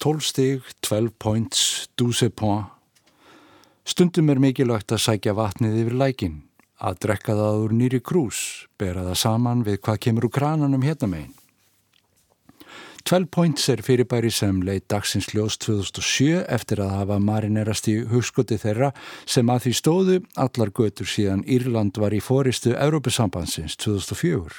Tólstig, 0.02 0.64
12 0.82 1.12
points, 1.20 1.90
12 1.96 2.30
point. 2.34 2.66
Stundum 3.86 4.32
er 4.34 4.40
mikilvægt 4.42 4.90
að 4.96 5.04
sækja 5.04 5.36
vatnið 5.38 5.76
yfir 5.84 5.98
lækin, 6.00 6.40
að 6.82 6.98
drekka 7.06 7.36
það 7.38 7.60
úr 7.66 7.76
nýri 7.78 8.00
krús, 8.02 8.40
bera 8.82 9.04
það 9.12 9.20
saman 9.22 9.62
við 9.68 9.78
hvað 9.86 10.00
kemur 10.08 10.26
úr 10.26 10.34
krananum 10.34 10.88
hérna 10.88 11.12
megin. 11.12 11.36
12 13.06 13.30
points 13.30 13.70
er 13.70 13.86
fyrirbæri 13.86 14.34
sem 14.34 14.64
leitt 14.66 14.88
dagsins 14.90 15.30
ljós 15.36 15.60
2007 15.62 16.48
eftir 16.50 16.82
að 16.82 16.98
hafa 16.98 17.22
marinerast 17.22 17.90
í 17.94 18.00
hugskoti 18.10 18.58
þeirra 18.62 18.92
sem 19.30 19.54
að 19.54 19.68
því 19.68 19.78
stóðu 19.84 20.20
allar 20.34 20.74
götur 20.82 21.10
síðan 21.10 21.46
Írland 21.46 22.02
var 22.02 22.14
í 22.14 22.22
fóristu 22.26 22.74
Európusambandsins 22.74 23.78
2004. 23.78 24.50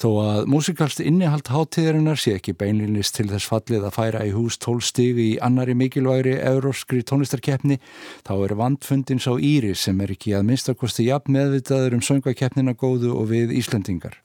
Þó 0.00 0.08
að 0.16 0.46
músikalst 0.48 1.02
innihald 1.04 1.50
hátíðarinnar 1.52 2.16
sé 2.16 2.32
ekki 2.38 2.54
beinlinist 2.56 3.18
til 3.18 3.26
þess 3.28 3.50
fallið 3.50 3.82
að 3.84 3.96
færa 3.98 4.22
í 4.24 4.30
hús 4.32 4.56
tólstífi 4.56 5.26
í 5.34 5.40
annari 5.44 5.74
mikilvægri 5.76 6.38
euróskri 6.40 7.02
tónlistarkeppni 7.04 7.76
þá 8.24 8.32
er 8.46 8.54
vandfundin 8.56 9.20
sá 9.20 9.34
Íri 9.36 9.74
sem 9.76 10.00
er 10.00 10.14
ekki 10.14 10.32
að 10.38 10.46
minnstakosti 10.48 11.04
jafn 11.10 11.36
meðvitaður 11.36 11.98
um 11.98 12.04
söngakeppnina 12.06 12.72
góðu 12.80 13.12
og 13.12 13.28
við 13.34 13.52
Íslendingar. 13.60 14.16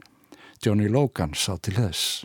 Johnny 0.63 0.87
Logan 0.87 1.35
sá 1.35 1.57
til 1.59 1.75
þess. 1.75 2.23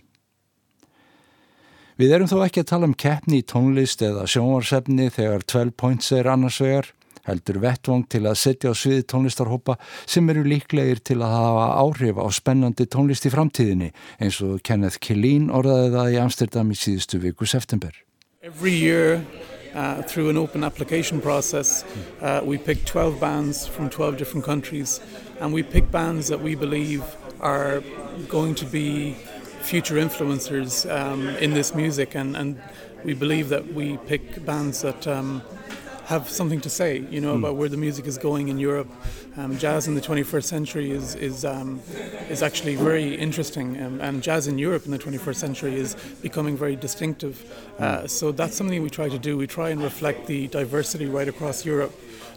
Við 1.99 2.15
erum 2.15 2.31
þó 2.31 2.39
ekki 2.47 2.63
að 2.63 2.71
tala 2.71 2.87
um 2.87 2.95
keppni 2.95 3.43
í 3.43 3.49
tónlist 3.51 4.07
eða 4.07 4.29
sjónvarsefni 4.31 5.11
þegar 5.11 5.43
12 5.43 5.75
points 5.75 6.15
er 6.15 6.31
annars 6.31 6.63
vegar, 6.63 6.95
heldur 7.29 7.61
vettvang 7.63 8.07
til 8.11 8.25
að 8.29 8.39
setja 8.41 8.73
á 8.73 8.75
sviði 8.77 9.07
tónlistarhópa 9.13 9.77
sem 10.07 10.29
eru 10.33 10.45
líklegir 10.47 11.03
til 11.05 11.21
að 11.21 11.37
hafa 11.37 11.67
áhrif 11.83 12.21
á 12.21 12.27
spennandi 12.33 12.87
tónlist 12.91 13.27
í 13.29 13.35
framtíðinni 13.35 13.91
eins 14.21 14.41
og 14.45 14.61
Kenneth 14.67 15.01
Killeen 15.05 15.51
orðaði 15.51 15.95
það 15.97 16.13
í 16.15 16.21
Amsterdam 16.25 16.73
í 16.73 16.79
síðustu 16.79 17.21
viku 17.23 17.47
september. 17.47 17.93
Every 18.43 18.73
year, 18.73 19.21
uh, 19.75 20.03
through 20.03 20.31
an 20.31 20.39
open 20.39 20.65
application 20.65 21.21
process, 21.21 21.85
uh, 22.23 22.41
we 22.43 22.57
pick 22.57 22.85
12 22.87 23.21
bands 23.21 23.67
from 23.67 23.91
12 23.91 24.17
different 24.17 24.45
countries, 24.45 25.01
and 25.41 25.53
we 25.53 25.63
pick 25.63 25.91
bands 25.91 26.29
that 26.29 26.41
we 26.41 26.55
believe 26.55 27.05
are 27.41 27.83
going 28.29 28.55
to 28.55 28.65
be 28.65 29.15
future 29.61 29.97
influencers 29.97 30.89
um, 30.91 31.29
in 31.37 31.53
this 31.53 31.75
music, 31.75 32.15
and, 32.15 32.37
and 32.37 32.61
we 33.05 33.15
believe 33.15 33.49
that 33.51 33.75
we 33.75 33.99
pick 34.07 34.45
bands 34.45 34.83
that 34.83 35.07
um, 35.07 35.43
have 36.11 36.29
something 36.29 36.61
to 36.61 36.71
say, 36.81 36.91
you 37.15 37.21
know, 37.25 37.35
about 37.41 37.55
where 37.61 37.69
the 37.69 37.77
music 37.87 38.05
is 38.07 38.19
going 38.19 38.49
in 38.49 38.59
Europe. 38.59 38.91
Um, 39.37 39.57
jazz 39.65 39.87
in 39.89 39.95
the 39.95 40.01
21st 40.11 40.45
century 40.57 40.91
is 40.99 41.15
is 41.29 41.45
um, 41.45 41.81
is 42.35 42.43
actually 42.43 42.75
very 42.91 43.09
interesting, 43.27 43.69
um, 43.85 44.01
and 44.07 44.15
jazz 44.29 44.47
in 44.47 44.57
Europe 44.59 44.85
in 44.87 44.91
the 44.97 44.99
21st 45.07 45.37
century 45.47 45.75
is 45.85 45.95
becoming 46.23 46.57
very 46.65 46.77
distinctive. 46.87 47.35
Uh, 47.79 48.07
so 48.19 48.33
that's 48.33 48.57
something 48.59 48.83
we 48.83 48.91
try 48.91 49.09
to 49.09 49.19
do. 49.29 49.33
We 49.45 49.47
try 49.47 49.69
and 49.75 49.81
reflect 49.83 50.27
the 50.27 50.41
diversity 50.61 51.07
right 51.19 51.29
across 51.29 51.65
Europe. 51.65 51.93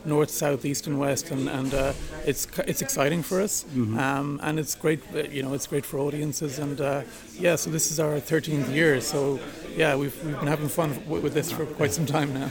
North, 0.05 0.29
south, 0.31 0.65
east, 0.65 0.87
and 0.87 0.95
west, 0.99 1.31
and, 1.31 1.47
and 1.49 1.73
uh, 1.73 1.93
it's 2.29 2.43
it's 2.67 2.81
exciting 2.81 3.23
for 3.23 3.37
us, 3.41 3.65
um, 4.07 4.37
and 4.43 4.59
it's 4.59 4.75
great. 4.83 4.99
uh, 5.15 5.19
You 5.35 5.41
know, 5.43 5.53
it's 5.57 5.67
great 5.73 5.85
for 5.85 5.97
audiences, 6.07 6.59
and 6.59 6.77
uh, 6.81 7.01
yeah. 7.45 7.55
So 7.57 7.69
this 7.71 7.85
is 7.91 7.99
our 7.99 8.19
13th 8.19 8.67
year. 8.75 9.01
So 9.01 9.39
yeah, 9.77 9.95
we've 10.01 10.17
we've 10.25 10.39
been 10.41 10.49
having 10.55 10.69
fun 10.69 10.89
w- 11.07 11.23
with 11.23 11.33
this 11.33 11.51
for 11.51 11.65
quite 11.79 11.93
some 11.93 12.05
time 12.05 12.29
now. 12.33 12.49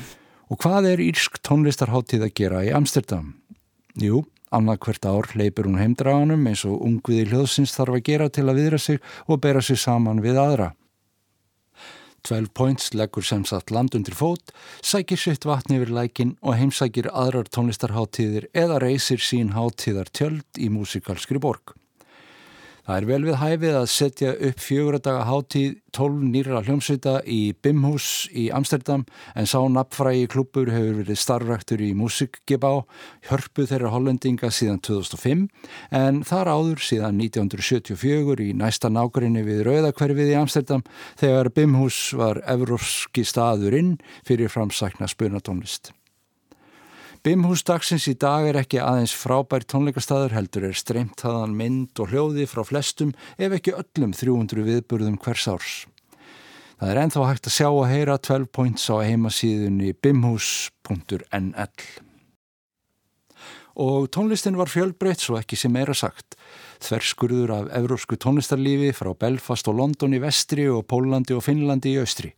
Og 0.52 0.58
hvað 0.60 0.90
er 0.90 1.00
írsk 1.00 1.38
tónlistarháttíð 1.48 2.26
að 2.26 2.34
gera 2.36 2.58
í 2.60 2.72
Amsterdam? 2.76 3.30
Jú, 3.96 4.18
annað 4.52 4.82
hvert 4.84 5.06
ár 5.08 5.30
leipur 5.40 5.64
hún 5.64 5.78
heimdraganum 5.80 6.44
eins 6.50 6.66
og 6.68 6.82
ungviði 6.84 7.30
hljóðsins 7.30 7.72
þarf 7.72 7.96
að 7.96 8.04
gera 8.10 8.26
til 8.28 8.44
að 8.44 8.60
viðra 8.60 8.80
sig 8.84 9.00
og 9.32 9.40
bera 9.40 9.62
sig 9.64 9.80
saman 9.80 10.20
við 10.20 10.42
aðra. 10.42 10.68
12 12.28 12.52
Points 12.52 12.92
leggur 12.92 13.24
sem 13.24 13.46
sagt 13.48 13.72
land 13.72 13.96
undir 13.96 14.14
fót, 14.14 14.52
sækir 14.84 15.18
sitt 15.18 15.48
vatni 15.48 15.80
yfir 15.80 15.94
lækin 15.96 16.36
og 16.44 16.58
heimsækir 16.60 17.08
aðrar 17.08 17.48
tónlistarháttíðir 17.48 18.50
eða 18.52 18.82
reysir 18.84 19.24
sín 19.24 19.56
háttíðar 19.56 20.12
tjöld 20.12 20.60
í 20.60 20.68
músikalskri 20.68 21.40
borg. 21.40 21.72
Það 22.82 22.96
er 22.96 23.04
vel 23.06 23.24
við 23.28 23.36
hæfið 23.38 23.76
að 23.78 23.84
setja 23.92 24.30
upp 24.48 24.58
fjöguradaga 24.58 25.26
hátíð 25.28 25.74
12 25.94 26.24
nýra 26.32 26.62
hljómsveita 26.66 27.12
í 27.30 27.52
Bimhús 27.62 28.08
í 28.34 28.48
Amsterdam 28.50 29.04
en 29.38 29.46
sá 29.46 29.60
nafnfrægi 29.70 30.26
klúpur 30.32 30.72
hefur 30.72 30.98
verið 30.98 31.20
starfræktur 31.22 31.84
í 31.86 31.92
Musikgebá, 31.94 32.82
hörpu 33.30 33.68
þeirra 33.70 33.94
hollendinga 33.94 34.50
síðan 34.50 34.82
2005 34.82 35.46
en 36.02 36.20
þar 36.26 36.52
áður 36.56 36.82
síðan 36.82 37.22
1974 37.22 38.48
í 38.48 38.50
næsta 38.58 38.90
nákværinni 38.90 39.46
við 39.46 39.62
Rauðakverfið 39.70 40.34
í 40.34 40.38
Amsterdam 40.42 40.82
þegar 41.22 41.54
Bimhús 41.54 42.02
var 42.18 42.42
evróski 42.50 43.22
staðurinn 43.22 44.00
fyrir 44.26 44.50
framsækna 44.50 45.06
spunatónlist. 45.06 45.94
Bimhús 47.22 47.60
dagsins 47.62 48.08
í 48.10 48.16
dag 48.18 48.48
er 48.48 48.56
ekki 48.58 48.80
aðeins 48.82 49.12
frábær 49.14 49.62
tónleikastaður 49.70 50.32
heldur 50.34 50.64
er 50.66 50.74
streymt 50.74 51.20
þaðan 51.22 51.52
mynd 51.54 52.00
og 52.02 52.10
hljóði 52.10 52.48
frá 52.50 52.64
flestum 52.66 53.12
ef 53.38 53.54
ekki 53.54 53.76
öllum 53.78 54.10
300 54.10 54.64
viðburðum 54.66 55.20
hvers 55.22 55.44
árs. 55.52 55.74
Það 56.80 56.90
er 56.90 57.00
enþá 57.04 57.28
hægt 57.28 57.46
að 57.46 57.54
sjá 57.54 57.68
og 57.68 57.86
heyra 57.86 58.18
12 58.18 58.50
points 58.50 58.88
á 58.90 58.98
heimasíðunni 59.06 59.92
bimhús.nl. 60.02 61.70
Og 63.86 64.10
tónlistin 64.10 64.58
var 64.58 64.74
fjölbreytt 64.74 65.22
svo 65.22 65.38
ekki 65.38 65.54
sem 65.54 65.70
meira 65.70 65.94
sagt. 65.94 66.34
Þverskurður 66.82 67.54
af 67.54 67.70
evrósku 67.78 68.18
tónlistarlífi 68.18 68.90
frá 68.98 69.14
Belfast 69.14 69.70
og 69.70 69.78
London 69.78 70.18
í 70.18 70.24
vestri 70.26 70.66
og 70.66 70.88
Pólandi 70.90 71.38
og 71.38 71.46
Finnlandi 71.46 71.94
í 71.94 72.02
austri. 72.02 72.34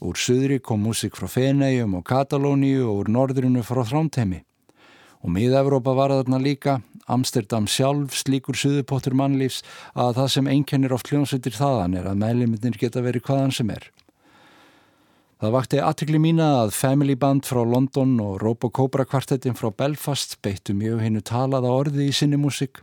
Úr 0.00 0.16
suðri 0.16 0.56
kom 0.64 0.80
músik 0.80 1.12
frá 1.18 1.28
Fenegjum 1.28 1.98
og 1.98 2.06
Katalóníu 2.08 2.86
og 2.88 3.02
úr 3.02 3.08
norðrinu 3.12 3.60
frá 3.60 3.82
Þrámteimi. 3.84 4.38
Og 5.20 5.34
miða-Evrópa 5.34 5.92
var 5.92 6.14
þarna 6.14 6.38
líka, 6.40 6.78
Amsterdam 7.04 7.66
sjálf 7.68 8.16
slíkur 8.16 8.56
suðupottur 8.56 9.12
mannlífs 9.12 9.60
að 9.92 10.14
það 10.22 10.30
sem 10.32 10.48
einkennir 10.54 10.94
oft 10.96 11.12
hljómsveitir 11.12 11.52
þaðan 11.52 11.98
er 12.00 12.08
að 12.08 12.22
meðliminnir 12.22 12.80
geta 12.80 13.04
verið 13.04 13.26
hvaðan 13.28 13.52
sem 13.52 13.74
er. 13.76 13.90
Það 15.40 15.54
vakti 15.58 15.84
aðtikli 15.84 16.20
mína 16.20 16.48
að 16.62 16.74
Family 16.76 17.18
Band 17.20 17.44
frá 17.48 17.60
London 17.60 18.16
og 18.24 18.38
Robo 18.40 18.72
Cobra 18.72 19.04
kvartettin 19.04 19.56
frá 19.56 19.68
Belfast 19.68 20.38
beittu 20.40 20.72
mjög 20.76 21.04
hinnu 21.04 21.20
talaða 21.20 21.76
orði 21.76 22.08
í 22.08 22.16
sinni 22.16 22.40
músik. 22.40 22.80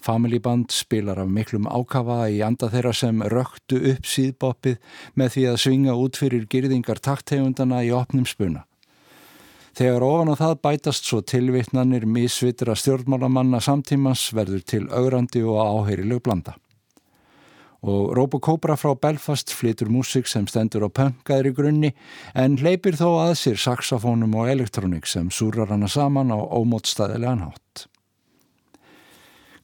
Family 0.00 0.38
Band 0.40 0.72
spilar 0.72 1.20
af 1.20 1.28
miklum 1.28 1.68
ákafa 1.68 2.24
í 2.32 2.40
anda 2.44 2.70
þeirra 2.72 2.94
sem 2.96 3.20
röktu 3.28 3.82
upp 3.92 4.08
síðboppið 4.08 4.78
með 5.20 5.34
því 5.34 5.44
að 5.50 5.60
svinga 5.64 5.96
út 6.00 6.20
fyrir 6.20 6.48
girðingar 6.50 7.02
taktegundana 7.04 7.82
í 7.84 7.92
opnum 7.92 8.24
spuna. 8.28 8.64
Þegar 9.76 10.02
ofan 10.02 10.32
á 10.32 10.40
það 10.40 10.56
bætast 10.64 11.06
svo 11.06 11.20
tilvittnanir 11.22 12.06
misvitra 12.08 12.74
stjórnmálamanna 12.74 13.60
samtímans 13.62 14.24
verður 14.34 14.64
til 14.66 14.82
augrandi 14.88 15.44
og 15.46 15.60
áheyrileg 15.60 16.24
blanda. 16.24 16.56
Og 17.80 18.10
Robocobra 18.16 18.76
frá 18.76 18.92
Belfast 18.92 19.54
flytur 19.56 19.88
músik 19.88 20.28
sem 20.28 20.44
stendur 20.50 20.84
á 20.84 20.90
pönkaðri 20.92 21.54
grunni 21.56 21.94
en 22.36 22.58
hleypir 22.60 22.98
þó 23.00 23.22
að 23.22 23.38
sér 23.40 23.62
saxofónum 23.62 24.36
og 24.36 24.50
elektrónik 24.52 25.08
sem 25.08 25.30
súrar 25.32 25.72
hana 25.72 25.88
saman 25.88 26.34
á 26.34 26.38
ómótstæðilegan 26.40 27.46
hátt. 27.46 27.86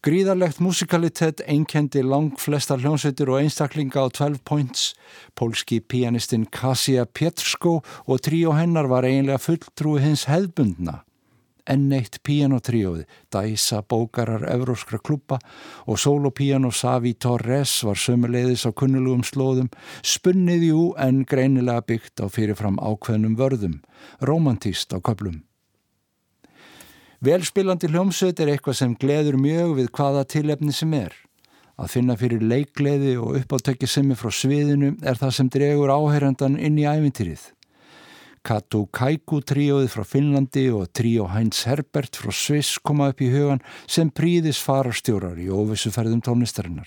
Gríðarlegt 0.07 0.61
musikalitet 0.63 1.41
einkendi 1.51 1.99
lang 2.07 2.37
flesta 2.39 2.77
hljómsveitur 2.79 3.33
og 3.33 3.41
einstaklinga 3.41 4.05
á 4.05 4.07
12 4.07 4.37
points. 4.47 4.93
Pólski 5.35 5.81
pianistinn 5.83 6.45
Kasia 6.47 7.03
Pietrsko 7.11 7.81
og 7.83 8.21
tríó 8.23 8.53
hennar 8.55 8.87
var 8.87 9.03
eiginlega 9.09 9.41
fulltrúi 9.43 10.05
hins 10.05 10.29
hefðbundna. 10.31 11.01
Enn 11.67 11.91
eitt 11.91 12.21
pianotríóði, 12.23 13.03
Dæsa 13.35 13.81
bókarar 13.83 14.47
evróskra 14.47 15.03
klúpa 15.03 15.41
og 15.91 15.99
solopiano 15.99 16.71
Savi 16.71 17.17
Torres 17.19 17.75
var 17.83 17.99
sömuleiðis 17.99 18.63
á 18.63 18.71
kunnulugum 18.71 19.27
slóðum, 19.27 19.73
spunnið 20.07 20.69
jú 20.69 20.87
en 21.03 21.25
greinilega 21.27 21.83
byggt 21.83 22.23
á 22.23 22.31
fyrirfram 22.31 22.79
ákveðnum 22.79 23.35
vörðum, 23.43 23.81
romantíst 24.23 24.95
á 24.95 25.03
köplum. 25.03 25.43
Velspilandi 27.27 27.89
hljómsveit 27.91 28.39
er 28.39 28.53
eitthvað 28.53 28.77
sem 28.79 28.93
gleður 29.03 29.35
mjög 29.43 29.73
við 29.81 29.87
hvaða 29.99 30.21
tilefni 30.31 30.71
sem 30.77 30.93
er. 30.95 31.15
Að 31.75 31.89
finna 31.97 32.15
fyrir 32.21 32.45
leikgleði 32.45 33.17
og 33.19 33.41
uppáttekki 33.41 33.89
semmi 33.91 34.15
frá 34.15 34.31
sviðinu 34.31 34.93
er 35.03 35.19
það 35.19 35.33
sem 35.35 35.49
dregur 35.51 35.91
áherendan 35.91 36.55
inn 36.55 36.79
í 36.79 36.85
ævintýrið. 36.87 37.49
Kato 38.47 38.85
Kaiku 38.95 39.41
tríóið 39.43 39.89
frá 39.97 40.05
Finnlandi 40.07 40.69
og 40.71 40.93
tríó 40.95 41.27
Heinz 41.33 41.65
Herbert 41.67 42.15
frá 42.15 42.31
Sviss 42.31 42.79
koma 42.79 43.11
upp 43.11 43.25
í 43.25 43.33
hugan 43.33 43.65
sem 43.91 44.13
príðis 44.15 44.63
fararstjórar 44.63 45.41
í 45.43 45.49
óvissuferðum 45.51 46.23
tónlistarinnar. 46.23 46.87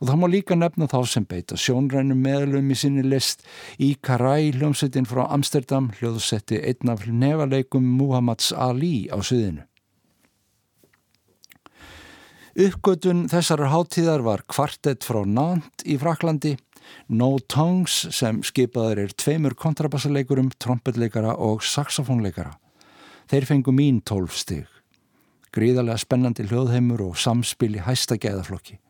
Og 0.00 0.08
það 0.08 0.16
má 0.16 0.26
líka 0.32 0.56
nefna 0.56 0.88
þá 0.88 1.00
sem 1.04 1.26
beita 1.28 1.58
sjónrænum 1.60 2.22
meðlum 2.24 2.70
í 2.72 2.76
sinni 2.78 3.02
list 3.04 3.44
í 3.76 3.92
Karai 4.00 4.48
hljómsveitin 4.56 5.08
frá 5.08 5.26
Amsterdam 5.28 5.90
hljóðsetti 5.98 6.56
einn 6.64 6.92
af 6.92 7.04
nefaleikum 7.04 7.84
Muhammads 7.98 8.54
Ali 8.56 9.10
á 9.12 9.20
sviðinu. 9.20 9.66
Uppgötun 12.60 13.28
þessar 13.30 13.66
hátíðar 13.70 14.24
var 14.26 14.42
kvartett 14.48 15.04
frá 15.06 15.20
Nant 15.28 15.84
í 15.86 15.94
Fraklandi, 16.00 16.56
No 17.06 17.36
Tongues 17.46 18.08
sem 18.16 18.40
skipaður 18.42 19.04
er 19.04 19.14
tveimur 19.14 19.54
kontrabassaleikurum, 19.54 20.50
trompetleikara 20.58 21.36
og 21.38 21.62
saxofónleikara. 21.62 22.56
Þeir 23.30 23.46
fengu 23.46 23.74
mín 23.76 24.00
tólfstig. 24.02 24.66
Gríðarlega 25.54 26.02
spennandi 26.02 26.48
hljóðheimur 26.48 27.04
og 27.10 27.18
samspil 27.20 27.76
í 27.76 27.84
hæsta 27.84 28.18
gæðaflokki. 28.18 28.80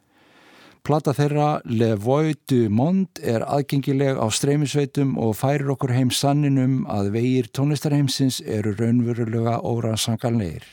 Plata 0.83 1.13
þeirra 1.13 1.49
Le 1.69 1.91
Voix 2.01 2.39
du 2.49 2.71
Monde 2.73 3.21
er 3.21 3.45
aðgengileg 3.45 4.17
á 4.17 4.27
streymisveitum 4.33 5.13
og 5.21 5.35
færir 5.37 5.69
okkur 5.75 5.93
heim 5.93 6.13
sanninum 6.15 6.87
að 6.89 7.13
vegir 7.19 7.51
tónlistarheimsins 7.53 8.41
eru 8.47 8.73
raunverulega 8.79 9.59
óransanganleir. 9.61 10.65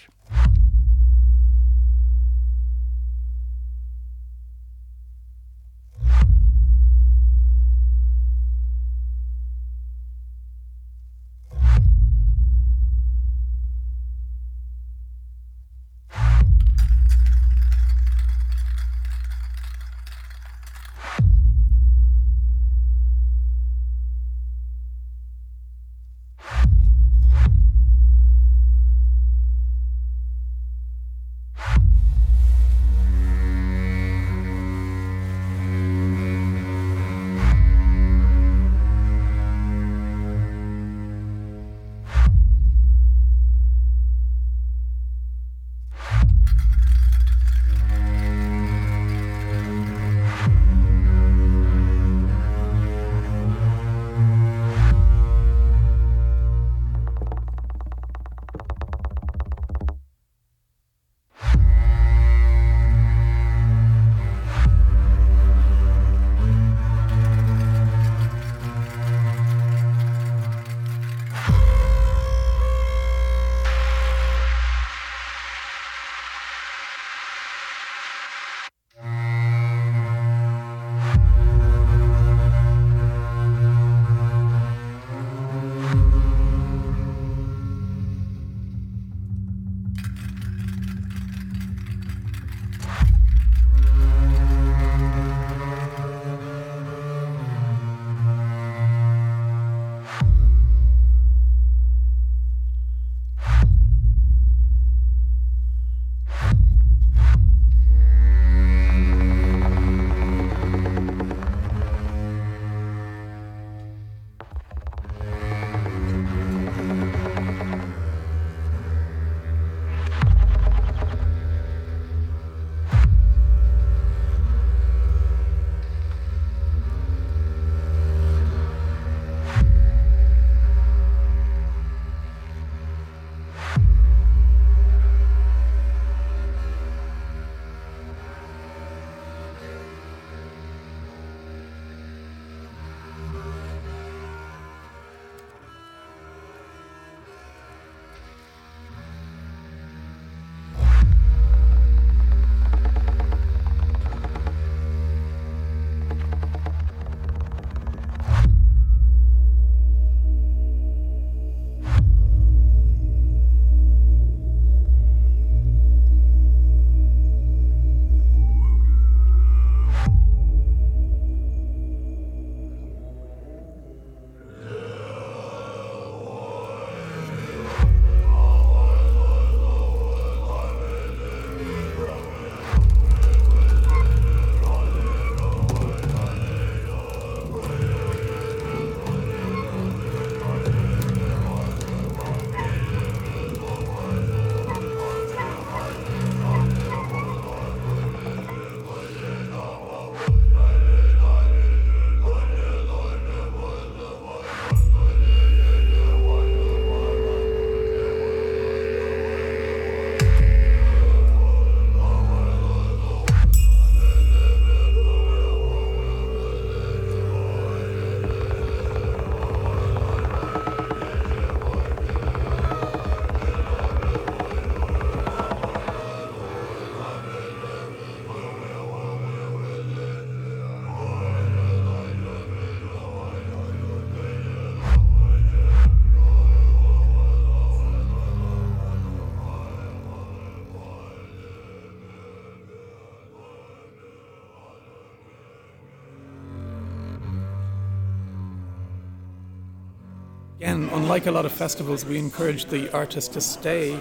Again, 250.67 250.89
unlike 250.91 251.27
a 251.27 251.31
lot 251.31 251.45
of 251.45 251.53
festivals, 251.53 252.03
we 252.03 252.17
encourage 252.17 252.65
the 252.65 252.91
artist 252.91 253.31
to 253.35 253.39
stay 253.39 253.95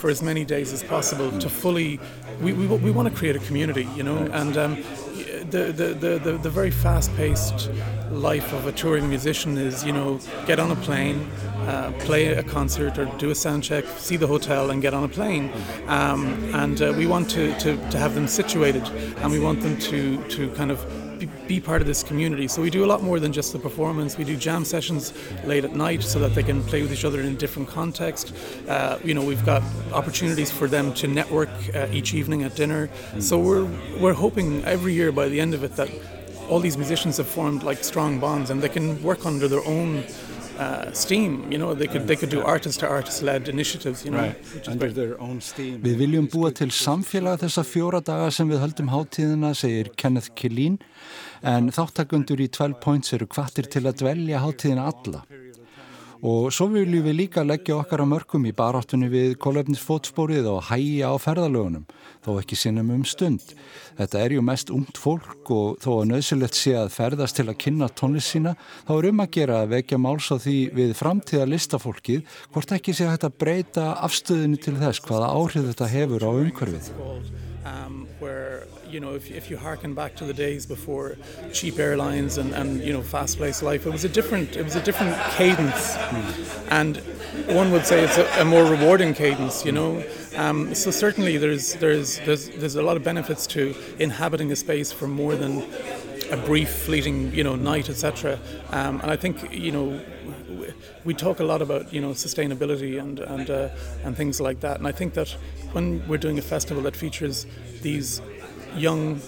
for 0.00 0.10
as 0.10 0.22
many 0.22 0.44
days 0.44 0.70
as 0.70 0.82
possible 0.82 1.30
to 1.38 1.48
fully. 1.48 1.98
We, 2.42 2.52
we, 2.52 2.66
we 2.66 2.90
want 2.90 3.08
to 3.08 3.14
create 3.14 3.36
a 3.36 3.38
community, 3.38 3.88
you 3.96 4.02
know, 4.02 4.18
and 4.18 4.54
um, 4.58 4.84
the, 5.48 5.72
the, 5.72 5.94
the, 5.94 6.18
the, 6.18 6.32
the 6.36 6.50
very 6.50 6.70
fast 6.70 7.16
paced 7.16 7.70
life 8.10 8.52
of 8.52 8.66
a 8.66 8.72
touring 8.72 9.08
musician 9.08 9.56
is, 9.56 9.82
you 9.82 9.92
know, 9.92 10.20
get 10.46 10.60
on 10.60 10.70
a 10.70 10.76
plane, 10.76 11.26
uh, 11.60 11.90
play 12.00 12.26
a 12.26 12.42
concert 12.42 12.98
or 12.98 13.06
do 13.16 13.30
a 13.30 13.34
sound 13.34 13.64
check, 13.64 13.86
see 13.96 14.18
the 14.18 14.26
hotel, 14.26 14.70
and 14.70 14.82
get 14.82 14.92
on 14.92 15.04
a 15.04 15.08
plane. 15.08 15.50
Um, 15.86 16.34
and 16.54 16.82
uh, 16.82 16.92
we 16.98 17.06
want 17.06 17.30
to, 17.30 17.58
to, 17.60 17.76
to 17.92 17.98
have 17.98 18.14
them 18.14 18.28
situated 18.28 18.86
and 19.22 19.32
we 19.32 19.40
want 19.40 19.62
them 19.62 19.78
to, 19.78 20.22
to 20.28 20.50
kind 20.50 20.70
of 20.70 20.84
be, 21.50 21.60
be 21.60 21.60
part 21.60 21.80
of 21.80 21.86
this 21.86 22.02
community. 22.10 22.46
So 22.46 22.62
we 22.62 22.70
do 22.70 22.84
a 22.84 22.90
lot 22.92 23.02
more 23.02 23.18
than 23.18 23.32
just 23.32 23.52
the 23.52 23.58
performance. 23.58 24.16
We 24.16 24.24
do 24.24 24.36
jam 24.36 24.64
sessions 24.64 25.12
late 25.44 25.64
at 25.64 25.74
night 25.74 26.02
so 26.02 26.18
that 26.20 26.32
they 26.36 26.44
can 26.44 26.62
play 26.70 26.80
with 26.82 26.92
each 26.92 27.04
other 27.04 27.20
in 27.20 27.26
a 27.26 27.38
different 27.44 27.68
context. 27.68 28.32
Uh, 28.68 28.98
you 29.08 29.14
know, 29.14 29.24
we've 29.24 29.44
got 29.44 29.62
opportunities 29.92 30.50
for 30.50 30.68
them 30.68 30.94
to 30.94 31.08
network 31.08 31.50
uh, 31.74 31.98
each 31.98 32.14
evening 32.14 32.44
at 32.44 32.54
dinner. 32.54 32.88
So 33.18 33.34
we're 33.38 33.68
we're 34.02 34.18
hoping 34.26 34.48
every 34.64 34.92
year 35.00 35.10
by 35.12 35.26
the 35.28 35.40
end 35.40 35.52
of 35.54 35.64
it 35.64 35.72
that 35.80 35.90
all 36.48 36.60
these 36.60 36.78
musicians 36.78 37.16
have 37.16 37.28
formed 37.28 37.62
like 37.62 37.80
strong 37.84 38.20
bonds 38.20 38.50
and 38.50 38.62
they 38.62 38.72
can 38.78 39.02
work 39.02 39.26
under 39.26 39.48
their 39.48 39.64
own. 39.66 40.04
Uh, 40.60 40.92
steam, 40.92 41.50
you 41.50 41.56
know, 41.56 41.72
they 41.72 41.88
could 41.92 42.06
they 42.06 42.16
could 42.20 42.28
do 42.28 42.42
artist 42.42 42.80
to 42.80 42.86
artist 42.86 43.22
led 43.22 43.48
initiatives, 43.48 44.04
you 44.04 44.10
know, 44.10 44.28
which 44.54 44.68
is 44.68 44.68
Under 44.68 44.92
their 44.92 45.16
own 45.18 45.40
steam. 45.40 45.80
Við 45.80 45.96
viljum 45.96 46.28
búa 46.28 46.52
til 46.52 46.68
samfélag 46.68 47.40
þessa 47.40 47.64
fjóra 47.64 48.00
daga 48.04 48.28
sem 48.28 48.50
við 48.52 48.60
höldum 48.60 48.92
hátíðina, 48.92 49.54
segir 49.56 49.88
Kenneth 49.96 50.28
Killín, 50.36 50.76
en 51.42 51.70
þáttakundur 51.74 52.40
í 52.42 52.48
12 52.52 52.80
points 52.82 53.14
eru 53.16 53.28
kvattir 53.30 53.70
til 53.70 53.86
að 53.86 54.02
dvelja 54.02 54.42
hátíðina 54.44 54.90
alla. 54.90 55.24
Og 56.20 56.50
svo 56.52 56.66
viljum 56.68 57.06
við 57.06 57.14
líka 57.16 57.40
leggja 57.46 57.78
okkar 57.80 58.02
að 58.04 58.10
mörgum 58.10 58.42
í 58.44 58.52
baráttunni 58.52 59.06
við 59.08 59.38
kólefnisfótspórið 59.40 60.50
og 60.52 60.66
hæja 60.68 61.08
á 61.08 61.16
ferðalögunum, 61.16 61.86
þó 62.20 62.34
ekki 62.42 62.58
sinnum 62.60 62.90
um 62.92 63.06
stund. 63.08 63.54
Þetta 63.96 64.20
er 64.20 64.34
ju 64.36 64.42
mest 64.44 64.68
ungt 64.74 65.00
fólk 65.00 65.48
og 65.56 65.78
þó 65.80 65.88
að 65.94 66.10
nöðsilegt 66.10 66.58
sé 66.58 66.74
að 66.76 66.92
ferðast 66.92 67.38
til 67.40 67.46
að 67.48 67.56
kynna 67.64 67.88
tónlist 67.88 68.34
sína, 68.34 68.52
þá 68.84 68.92
er 68.98 69.08
um 69.08 69.24
að 69.24 69.32
gera 69.38 69.62
að 69.62 69.72
vekja 69.78 70.00
máls 70.04 70.28
á 70.28 70.36
því 70.36 70.58
við 70.76 70.92
framtíða 70.98 71.46
listafólkið 71.54 72.36
hvort 72.52 72.76
ekki 72.76 72.96
sé 72.98 73.08
hægt 73.08 73.24
að 73.24 73.38
breyta 73.40 73.86
afstöðinu 74.04 74.60
til 74.60 74.76
þess 74.76 75.00
hvaða 75.08 75.32
áhrif 75.40 75.70
þetta 75.70 75.88
hefur 75.94 76.28
á 76.28 76.30
umhverfið. 76.36 76.92
You 78.92 79.00
know 79.00 79.14
if, 79.14 79.30
if 79.30 79.50
you 79.50 79.56
harken 79.56 79.94
back 79.94 80.14
to 80.16 80.24
the 80.24 80.34
days 80.34 80.66
before 80.66 81.16
cheap 81.52 81.78
airlines 81.78 82.38
and, 82.38 82.54
and 82.54 82.80
you 82.82 82.92
know 82.92 83.02
fast 83.02 83.38
paced 83.38 83.62
life 83.62 83.86
it 83.86 83.90
was 83.90 84.04
a 84.04 84.08
different 84.08 84.56
it 84.56 84.64
was 84.64 84.76
a 84.76 84.82
different 84.82 85.16
cadence. 85.32 85.96
And 86.70 86.98
one 87.48 87.70
would 87.72 87.86
say 87.86 88.04
it's 88.04 88.18
a, 88.18 88.26
a 88.40 88.44
more 88.44 88.64
rewarding 88.64 89.14
cadence 89.14 89.64
you 89.64 89.72
know? 89.72 90.04
Um, 90.36 90.74
so 90.74 90.90
certainly 90.90 91.36
there's 91.36 91.74
there's 91.74 92.18
there's 92.20 92.48
there's 92.50 92.76
a 92.76 92.82
lot 92.82 92.96
of 92.96 93.04
benefits 93.04 93.46
to 93.48 93.74
inhabiting 93.98 94.52
a 94.52 94.56
space 94.56 94.92
for 94.92 95.06
more 95.06 95.34
than 95.34 95.64
a 96.30 96.36
brief 96.36 96.70
fleeting 96.70 97.34
you 97.34 97.42
know 97.42 97.56
night 97.56 97.88
etc 97.88 98.38
um, 98.70 99.00
and 99.00 99.10
I 99.10 99.16
think 99.16 99.52
you 99.52 99.72
know 99.72 100.00
we 101.04 101.14
talk 101.14 101.40
a 101.40 101.44
lot 101.44 101.62
about 101.62 101.92
you 101.92 102.00
know 102.00 102.10
sustainability 102.10 103.00
and 103.00 103.18
and 103.18 103.50
uh, 103.50 103.68
and 104.04 104.16
things 104.16 104.40
like 104.40 104.60
that. 104.60 104.78
And 104.78 104.86
I 104.86 104.92
think 104.92 105.14
that 105.14 105.30
when 105.72 106.06
we're 106.08 106.18
doing 106.18 106.38
a 106.38 106.42
festival 106.42 106.82
that 106.84 106.96
features 106.96 107.46
these 107.82 108.20
young 108.76 109.20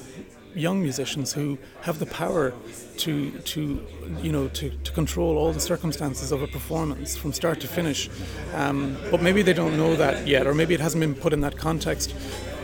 young 0.55 0.83
musicians 0.83 1.33
who 1.33 1.59
have 1.83 1.99
the 1.99 2.07
power 2.07 2.53
to 2.99 3.31
to 3.41 3.85
you 4.21 4.33
know 4.33 4.49
to, 4.49 4.71
to 4.71 4.93
control 4.93 5.39
all 5.39 5.53
the 5.53 5.61
circumstances 5.61 6.33
of 6.33 6.43
a 6.43 6.47
performance 6.47 7.17
from 7.17 7.33
start 7.33 7.61
to 7.61 7.69
finish. 7.69 8.11
Um, 8.55 8.97
but 9.11 9.23
maybe 9.23 9.43
they 9.43 9.55
don't 9.55 9.77
know 9.77 9.97
that 9.97 10.27
yet 10.27 10.47
or 10.47 10.55
maybe 10.55 10.75
it 10.75 10.81
hasn't 10.81 11.01
been 11.01 11.15
put 11.15 11.33
in 11.33 11.41
that 11.41 11.57
context. 11.57 12.15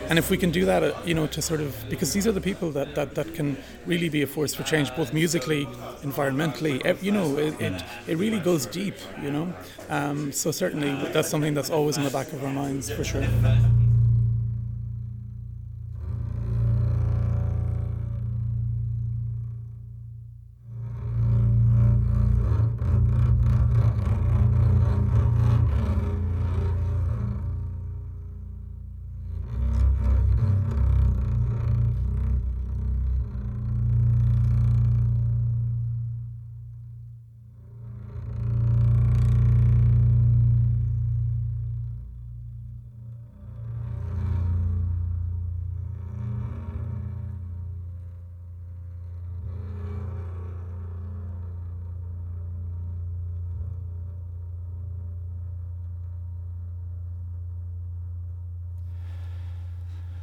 And 0.09 0.17
if 0.17 0.31
we 0.31 0.37
can 0.37 0.49
do 0.49 0.65
that 0.65 0.83
uh, 0.83 0.93
you 1.05 1.13
know 1.13 1.27
to 1.27 1.41
sort 1.41 1.61
of 1.61 1.75
because 1.89 2.13
these 2.13 2.25
are 2.27 2.31
the 2.31 2.41
people 2.41 2.71
that, 2.71 2.95
that, 2.95 3.15
that 3.15 3.35
can 3.35 3.57
really 3.85 4.09
be 4.09 4.23
a 4.23 4.27
force 4.27 4.55
for 4.55 4.63
change 4.63 4.95
both 4.95 5.13
musically 5.13 5.65
environmentally 6.01 7.03
you 7.03 7.11
know 7.11 7.37
it, 7.37 7.59
it, 7.61 7.83
it 8.07 8.17
really 8.17 8.39
goes 8.39 8.65
deep 8.65 8.95
you 9.21 9.31
know? 9.31 9.53
Um, 9.89 10.31
so 10.31 10.49
certainly 10.49 10.91
that's 11.11 11.29
something 11.29 11.53
that's 11.53 11.69
always 11.69 11.97
in 11.97 12.03
the 12.03 12.09
back 12.09 12.33
of 12.33 12.43
our 12.43 12.51
minds 12.51 12.89
for 12.89 13.03
sure 13.03 13.23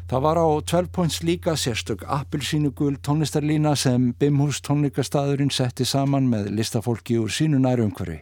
Það 0.07 0.23
var 0.23 0.39
á 0.39 0.47
12 0.63 0.91
points 0.95 1.23
líka 1.27 1.57
sérstök 1.59 2.05
appelsínugul 2.07 2.95
tónlistarlína 3.03 3.73
sem 3.75 4.13
Bimhús 4.15 4.61
tónleikastaðurinn 4.63 5.51
setti 5.51 5.83
saman 5.83 6.29
með 6.31 6.53
listafólki 6.55 7.17
úr 7.19 7.33
sínu 7.35 7.59
nærumhverfi. 7.59 8.21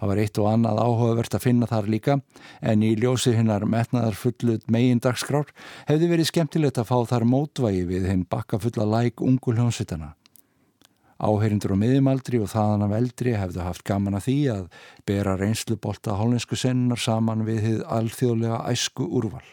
Það 0.00 0.08
var 0.08 0.22
eitt 0.24 0.40
og 0.40 0.48
annað 0.48 0.80
áhugavert 0.80 1.36
að 1.36 1.44
finna 1.44 1.68
þar 1.68 1.92
líka 1.92 2.18
en 2.64 2.88
í 2.88 2.94
ljósi 2.96 3.36
hinnar 3.36 3.68
metnaðar 3.68 4.16
fullut 4.16 4.64
megin 4.72 5.04
dagskrár 5.04 5.52
hefði 5.92 6.08
verið 6.14 6.32
skemmtilegt 6.32 6.80
að 6.80 6.88
fá 6.88 6.96
þar 7.12 7.28
mótvægi 7.28 7.84
við 7.92 8.08
hinn 8.08 8.24
bakka 8.24 8.56
fulla 8.64 8.88
læk 8.96 9.20
ungu 9.20 9.52
hljónsvitana. 9.52 10.14
Áherindur 11.20 11.76
á 11.76 11.82
miðjumaldri 11.84 12.40
og 12.40 12.48
þaðan 12.48 12.88
af 12.88 12.96
eldri 12.96 13.36
hefðu 13.36 13.68
haft 13.68 13.84
gaman 13.84 14.16
að 14.16 14.30
því 14.30 14.38
að 14.56 14.68
bera 15.04 15.36
reynslubolta 15.36 16.16
hólensku 16.16 16.56
sennunar 16.56 16.98
saman 16.98 17.44
við 17.44 17.66
hið 17.68 17.90
alþjóðlega 17.92 18.64
æsku 18.72 19.04
úrval. 19.04 19.44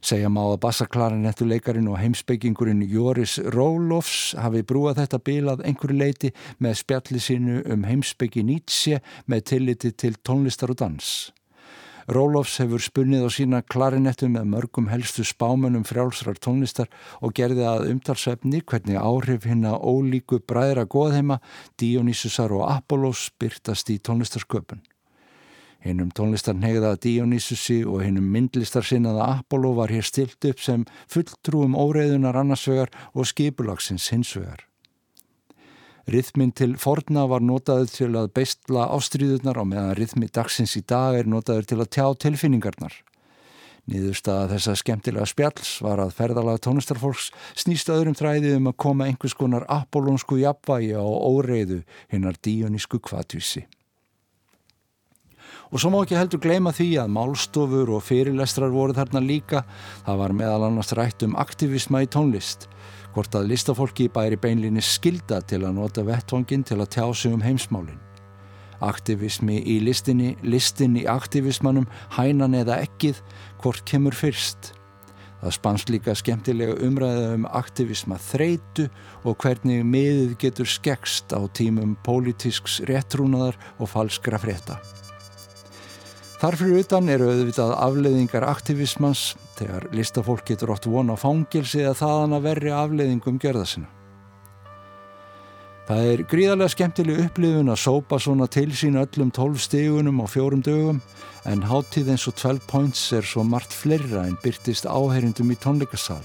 Segja 0.00 0.30
má 0.32 0.40
að 0.46 0.62
bassaklarinettuleikarin 0.64 1.88
og 1.92 1.98
heimsbyggingurinn 2.00 2.80
Joris 2.88 3.36
Rólofs 3.52 4.32
hafi 4.40 4.62
brúað 4.64 5.02
þetta 5.02 5.18
bilað 5.26 5.64
einhverju 5.68 5.98
leiti 6.00 6.30
með 6.58 6.78
spjalli 6.80 7.20
sínu 7.20 7.58
um 7.74 7.84
heimsbyggi 7.84 8.46
Nietzsche 8.48 9.02
með 9.28 9.44
tilliti 9.52 9.92
til 9.92 10.16
tónlistar 10.24 10.72
og 10.72 10.80
dans. 10.80 11.10
Rólofs 12.10 12.56
hefur 12.58 12.80
spunnið 12.82 13.26
á 13.28 13.30
sína 13.30 13.60
klarinettu 13.62 14.26
með 14.32 14.48
mörgum 14.54 14.88
helstu 14.90 15.22
spámönum 15.28 15.84
frjálsrar 15.86 16.40
tónlistar 16.42 16.88
og 17.20 17.36
gerði 17.36 17.68
að 17.68 17.90
umtalsefni 17.92 18.64
hvernig 18.64 18.98
áhrif 18.98 19.44
hinn 19.46 19.68
að 19.68 19.84
ólíku 19.84 20.40
bræðra 20.40 20.88
goðheima, 20.90 21.38
Dionysusar 21.78 22.56
og 22.56 22.64
Apollos 22.72 23.28
byrtast 23.38 23.92
í 23.92 24.00
tónlistarsköpun. 24.00 24.80
Hinnum 25.80 26.10
tónlistarnegða 26.12 26.96
Dionysusi 27.00 27.78
og 27.88 28.02
hinnum 28.04 28.26
myndlistarsinnaða 28.34 29.28
Apollo 29.38 29.72
var 29.78 29.92
hér 29.94 30.04
stilt 30.04 30.44
upp 30.44 30.60
sem 30.60 30.84
fulltrúum 31.08 31.76
óreiðunar 31.78 32.36
annarsvegar 32.36 32.92
og 33.14 33.30
skipulagsins 33.30 34.10
hinsvegar. 34.12 34.66
Rithmin 36.10 36.52
til 36.52 36.74
forna 36.80 37.24
var 37.30 37.40
notaður 37.44 37.88
til 37.94 38.10
að 38.18 38.32
beistla 38.36 38.88
ástríðunar 38.92 39.60
og 39.62 39.70
meðan 39.72 39.96
rithmi 39.96 40.28
dagsins 40.28 40.76
í 40.76 40.84
dag 40.84 41.16
er 41.16 41.28
notaður 41.30 41.68
til 41.70 41.80
að 41.80 41.90
tjá 41.96 42.06
tilfinningarnar. 42.26 42.92
Nýðurstaða 43.90 44.50
þessa 44.52 44.76
skemmtilega 44.76 45.26
spjalls 45.26 45.78
var 45.82 46.02
að 46.02 46.12
ferðalega 46.18 46.60
tónlistarfólks 46.66 47.30
snýst 47.58 47.88
öðrum 47.90 48.18
þræði 48.18 48.56
um 48.58 48.68
að 48.68 48.80
koma 48.84 49.08
einhvers 49.08 49.34
konar 49.38 49.64
apollónsku 49.72 50.42
jafnvægi 50.42 50.92
á 50.98 51.04
óreiðu 51.04 51.82
hinnar 52.12 52.36
díonísku 52.44 53.00
kvatvísi. 53.00 53.64
Og 55.70 55.78
svo 55.78 55.92
má 55.92 56.00
ekki 56.02 56.16
heldur 56.18 56.40
gleyma 56.42 56.72
því 56.74 56.88
að 56.98 57.12
málstofur 57.14 57.92
og 57.94 58.02
fyrirlestrar 58.02 58.72
voru 58.74 58.94
þarna 58.96 59.20
líka. 59.22 59.62
Það 60.02 60.16
var 60.18 60.32
meðal 60.34 60.64
annars 60.66 60.90
rætt 60.98 61.22
um 61.22 61.36
aktivisma 61.38 62.02
í 62.02 62.08
tónlist. 62.10 62.66
Hvort 63.14 63.36
að 63.38 63.52
listafólki 63.52 64.08
bæri 64.10 64.38
beinlinni 64.38 64.82
skilda 64.82 65.38
til 65.46 65.62
að 65.62 65.76
nota 65.78 66.02
vettvangin 66.06 66.66
til 66.66 66.80
að 66.80 66.90
tjá 66.96 67.04
sig 67.14 67.36
um 67.36 67.44
heimsmálin. 67.46 68.02
Aktivismi 68.82 69.60
í 69.62 69.78
listinni, 69.84 70.34
listin 70.42 70.96
í 70.98 71.06
aktivismanum, 71.06 71.86
hænan 72.16 72.56
eða 72.58 72.80
ekkið, 72.82 73.20
hvort 73.62 73.84
kemur 73.86 74.16
fyrst. 74.16 74.72
Það 75.40 75.54
spannst 75.54 75.92
líka 75.92 76.14
skemmtilega 76.18 76.80
umræða 76.84 77.28
um 77.36 77.46
aktivisma 77.46 78.18
þreitu 78.20 78.88
og 79.22 79.38
hvernig 79.40 79.86
miðið 79.86 80.34
getur 80.42 80.68
skekst 80.68 81.30
á 81.30 81.40
tímum 81.56 81.94
pólitísks 82.04 82.82
réttrúnaðar 82.90 83.56
og 83.78 83.92
falskra 83.94 84.40
frétta. 84.42 84.80
Þarfyrir 86.40 86.80
utan 86.80 87.08
eru 87.12 87.26
auðvitað 87.28 87.74
afleiðingar 87.76 88.46
aktivismans 88.48 89.34
þegar 89.58 89.90
listafólk 89.92 90.46
getur 90.48 90.70
oft 90.72 90.86
vona 90.88 91.12
á 91.12 91.20
fangilsi 91.20 91.82
eða 91.82 91.98
þaðan 91.98 92.36
að 92.38 92.46
verri 92.46 92.72
afleiðingum 92.72 93.40
gjörða 93.42 93.66
sinna. 93.68 93.90
Það 95.90 96.08
er 96.14 96.24
gríðarlega 96.30 96.72
skemmtileg 96.72 97.22
upplifun 97.26 97.74
að 97.74 97.80
sópa 97.82 98.16
svona 98.24 98.48
til 98.48 98.70
sín 98.72 98.96
öllum 99.02 99.34
12 99.36 99.60
stegunum 99.66 100.24
á 100.24 100.26
fjórum 100.32 100.64
dögum 100.64 101.04
en 101.50 101.64
hátíð 101.66 102.14
eins 102.14 102.28
og 102.30 102.38
12 102.40 102.64
points 102.70 103.02
er 103.12 103.26
svo 103.26 103.44
margt 103.44 103.76
fleira 103.76 104.24
en 104.24 104.38
byrtist 104.40 104.88
áherindum 104.88 105.52
í 105.52 105.60
tónleikasal. 105.60 106.22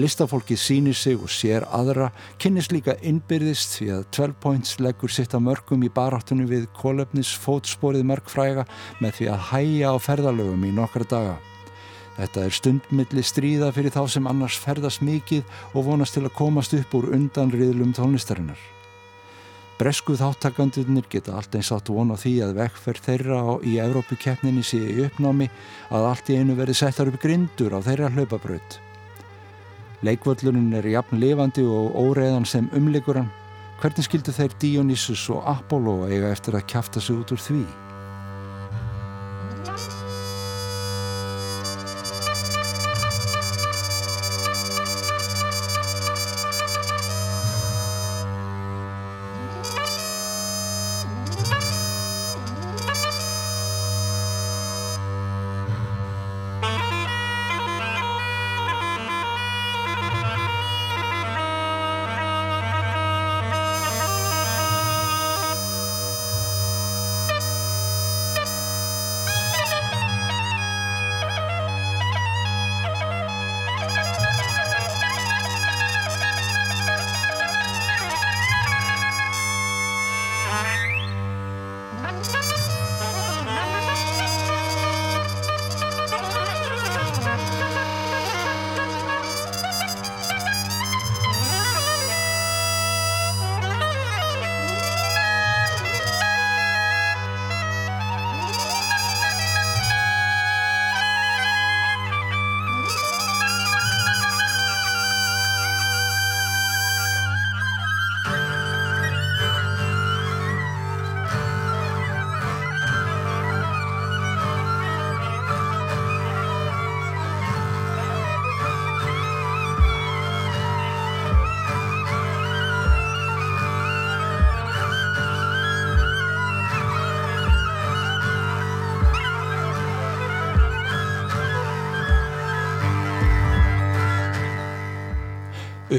Listafólkið 0.00 0.56
sýnir 0.56 0.96
sig 0.96 1.18
og 1.20 1.28
sér 1.28 1.66
aðra, 1.76 2.06
kynnist 2.40 2.72
líka 2.72 2.94
innbyrðist 3.04 3.74
því 3.76 3.88
að 3.98 4.06
12 4.16 4.36
points 4.40 4.78
leggur 4.80 5.12
sitt 5.12 5.34
að 5.36 5.44
mörgum 5.50 5.84
í 5.84 5.90
baráttunni 5.92 6.46
við 6.48 6.68
kólefnis 6.78 7.32
fótsporið 7.42 8.06
mörgfræga 8.08 8.64
með 9.02 9.18
því 9.18 9.28
að 9.34 9.44
hæja 9.50 9.92
á 9.92 9.96
ferðalögum 10.00 10.64
í 10.64 10.72
nokkra 10.78 11.08
daga. 11.10 11.36
Þetta 12.16 12.46
er 12.46 12.56
stundmilli 12.56 13.26
stríða 13.26 13.70
fyrir 13.76 13.92
þá 13.92 14.02
sem 14.14 14.30
annars 14.30 14.56
ferðast 14.62 15.04
mikið 15.04 15.44
og 15.74 15.88
vonast 15.90 16.16
til 16.16 16.24
að 16.24 16.36
komast 16.38 16.76
upp 16.80 16.96
úr 16.96 17.12
undanriðlum 17.16 17.92
tónlistarinnar. 17.96 18.60
Bresku 19.80 20.16
þáttakandunir 20.16 21.08
geta 21.12 21.36
allt 21.36 21.56
eins 21.56 21.72
átt 21.72 21.92
vona 21.92 22.16
því 22.20 22.38
að 22.46 22.58
vekkferð 22.60 23.06
þeirra 23.08 23.40
á, 23.40 23.52
í 23.64 23.80
Evrópukeppninni 23.80 24.64
sé 24.64 24.80
í 24.80 25.00
uppnámi 25.08 25.48
að 25.88 26.12
allt 26.12 26.30
í 26.32 26.36
einu 26.40 26.56
verði 26.56 26.76
settar 26.86 27.08
upp 27.12 27.20
grindur 27.20 27.76
á 27.76 27.84
þeirra 27.84 28.12
hlaupabraut. 28.12 28.80
Leikvöllurinn 30.00 30.72
er 30.78 30.86
jafn 30.88 31.20
lifandi 31.20 31.60
og 31.68 31.92
óreiðan 32.00 32.46
sem 32.48 32.70
umlikuran. 32.76 33.28
Hvernig 33.82 34.06
skildu 34.06 34.32
þeir 34.32 34.54
Dionysus 34.60 35.26
og 35.32 35.44
Apollo 35.48 36.06
eiga 36.08 36.32
eftir 36.32 36.56
að 36.56 36.66
kjafta 36.72 37.02
sig 37.04 37.20
út 37.20 37.34
úr 37.36 37.42
því? 37.44 37.60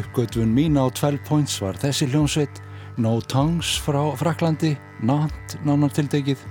Uppgötvun 0.01 0.49
mín 0.55 0.79
á 0.81 0.89
12 0.89 1.21
points 1.27 1.59
var 1.61 1.77
þessi 1.77 2.07
hljónsveit 2.09 2.61
No 2.97 3.19
Tongues 3.21 3.77
frá 3.79 4.01
Fraklandi, 4.17 4.73
Nant 5.05 5.55
nánar 5.65 5.93
tildegið, 5.93 6.41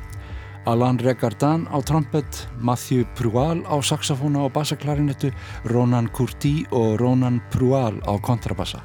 Alan 0.70 0.98
Regardan 1.02 1.66
á 1.68 1.82
trompet, 1.82 2.46
Matthew 2.60 3.04
Prual 3.18 3.64
á 3.66 3.76
saxofóna 3.82 4.46
og 4.46 4.54
bassaklarinettu, 4.54 5.32
Ronan 5.72 6.08
Curti 6.14 6.66
og 6.70 7.00
Ronan 7.00 7.40
Prual 7.50 7.98
á 8.06 8.14
kontrabassa. 8.22 8.82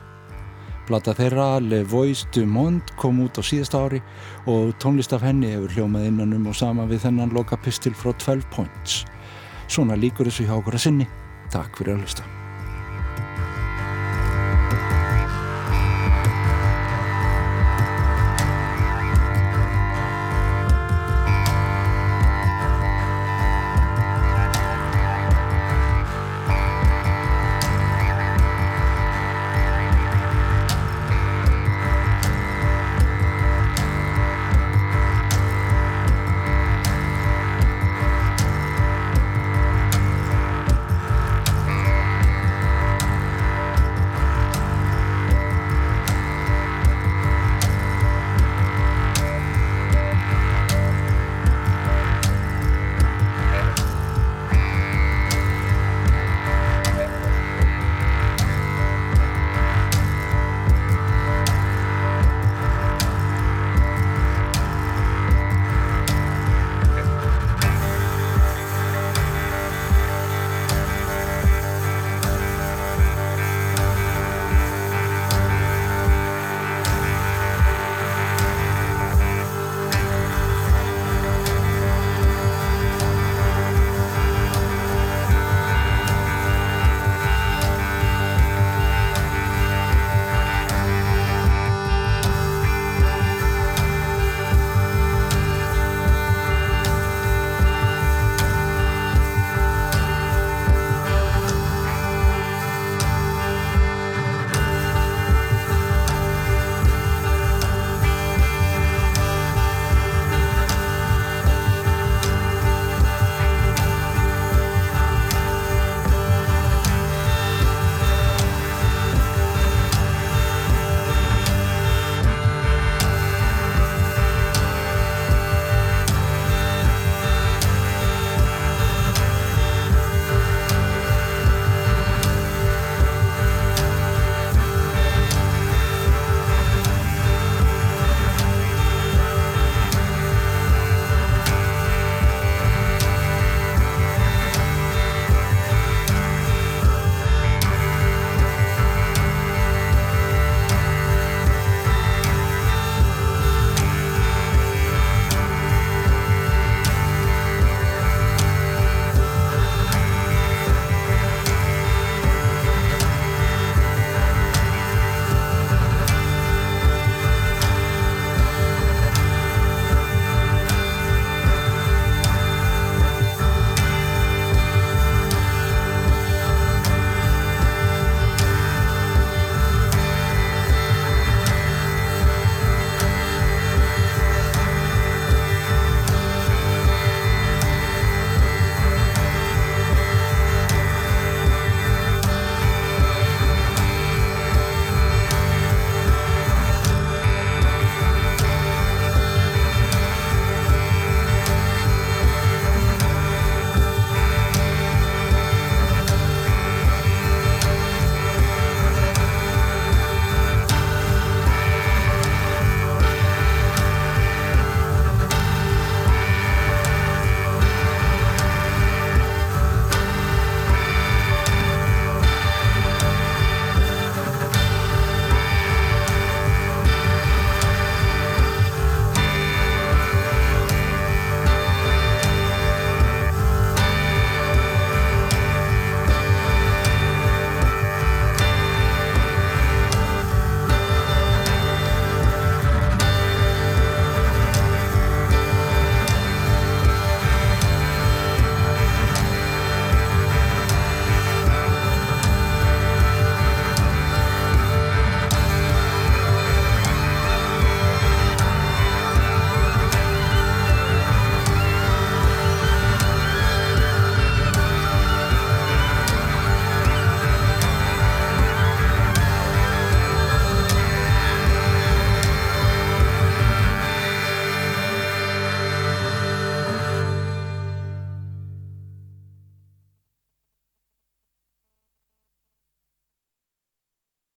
Plata 0.86 1.16
þeirra 1.18 1.60
Le 1.62 1.84
Voice 1.84 2.28
du 2.34 2.46
Monde 2.46 2.94
kom 3.02 3.20
út 3.26 3.38
á 3.38 3.44
síðasta 3.46 3.82
ári 3.86 4.02
og 4.46 4.76
tónlist 4.82 5.14
af 5.18 5.26
henni 5.26 5.56
hefur 5.56 5.74
hljómað 5.74 6.10
innan 6.12 6.38
um 6.38 6.48
og 6.52 6.58
sama 6.58 6.86
við 6.86 7.08
þennan 7.08 7.34
loka 7.34 7.58
pistil 7.58 7.94
frá 7.98 8.14
12 8.14 8.50
points. 8.54 9.04
Svona 9.68 9.98
líkur 9.98 10.30
þessu 10.30 10.46
hjá 10.46 10.58
okkur 10.60 10.78
að 10.78 10.86
sinni. 10.88 11.10
Takk 11.50 11.82
fyrir 11.82 11.98
að 11.98 12.06
hlusta. 12.06 12.45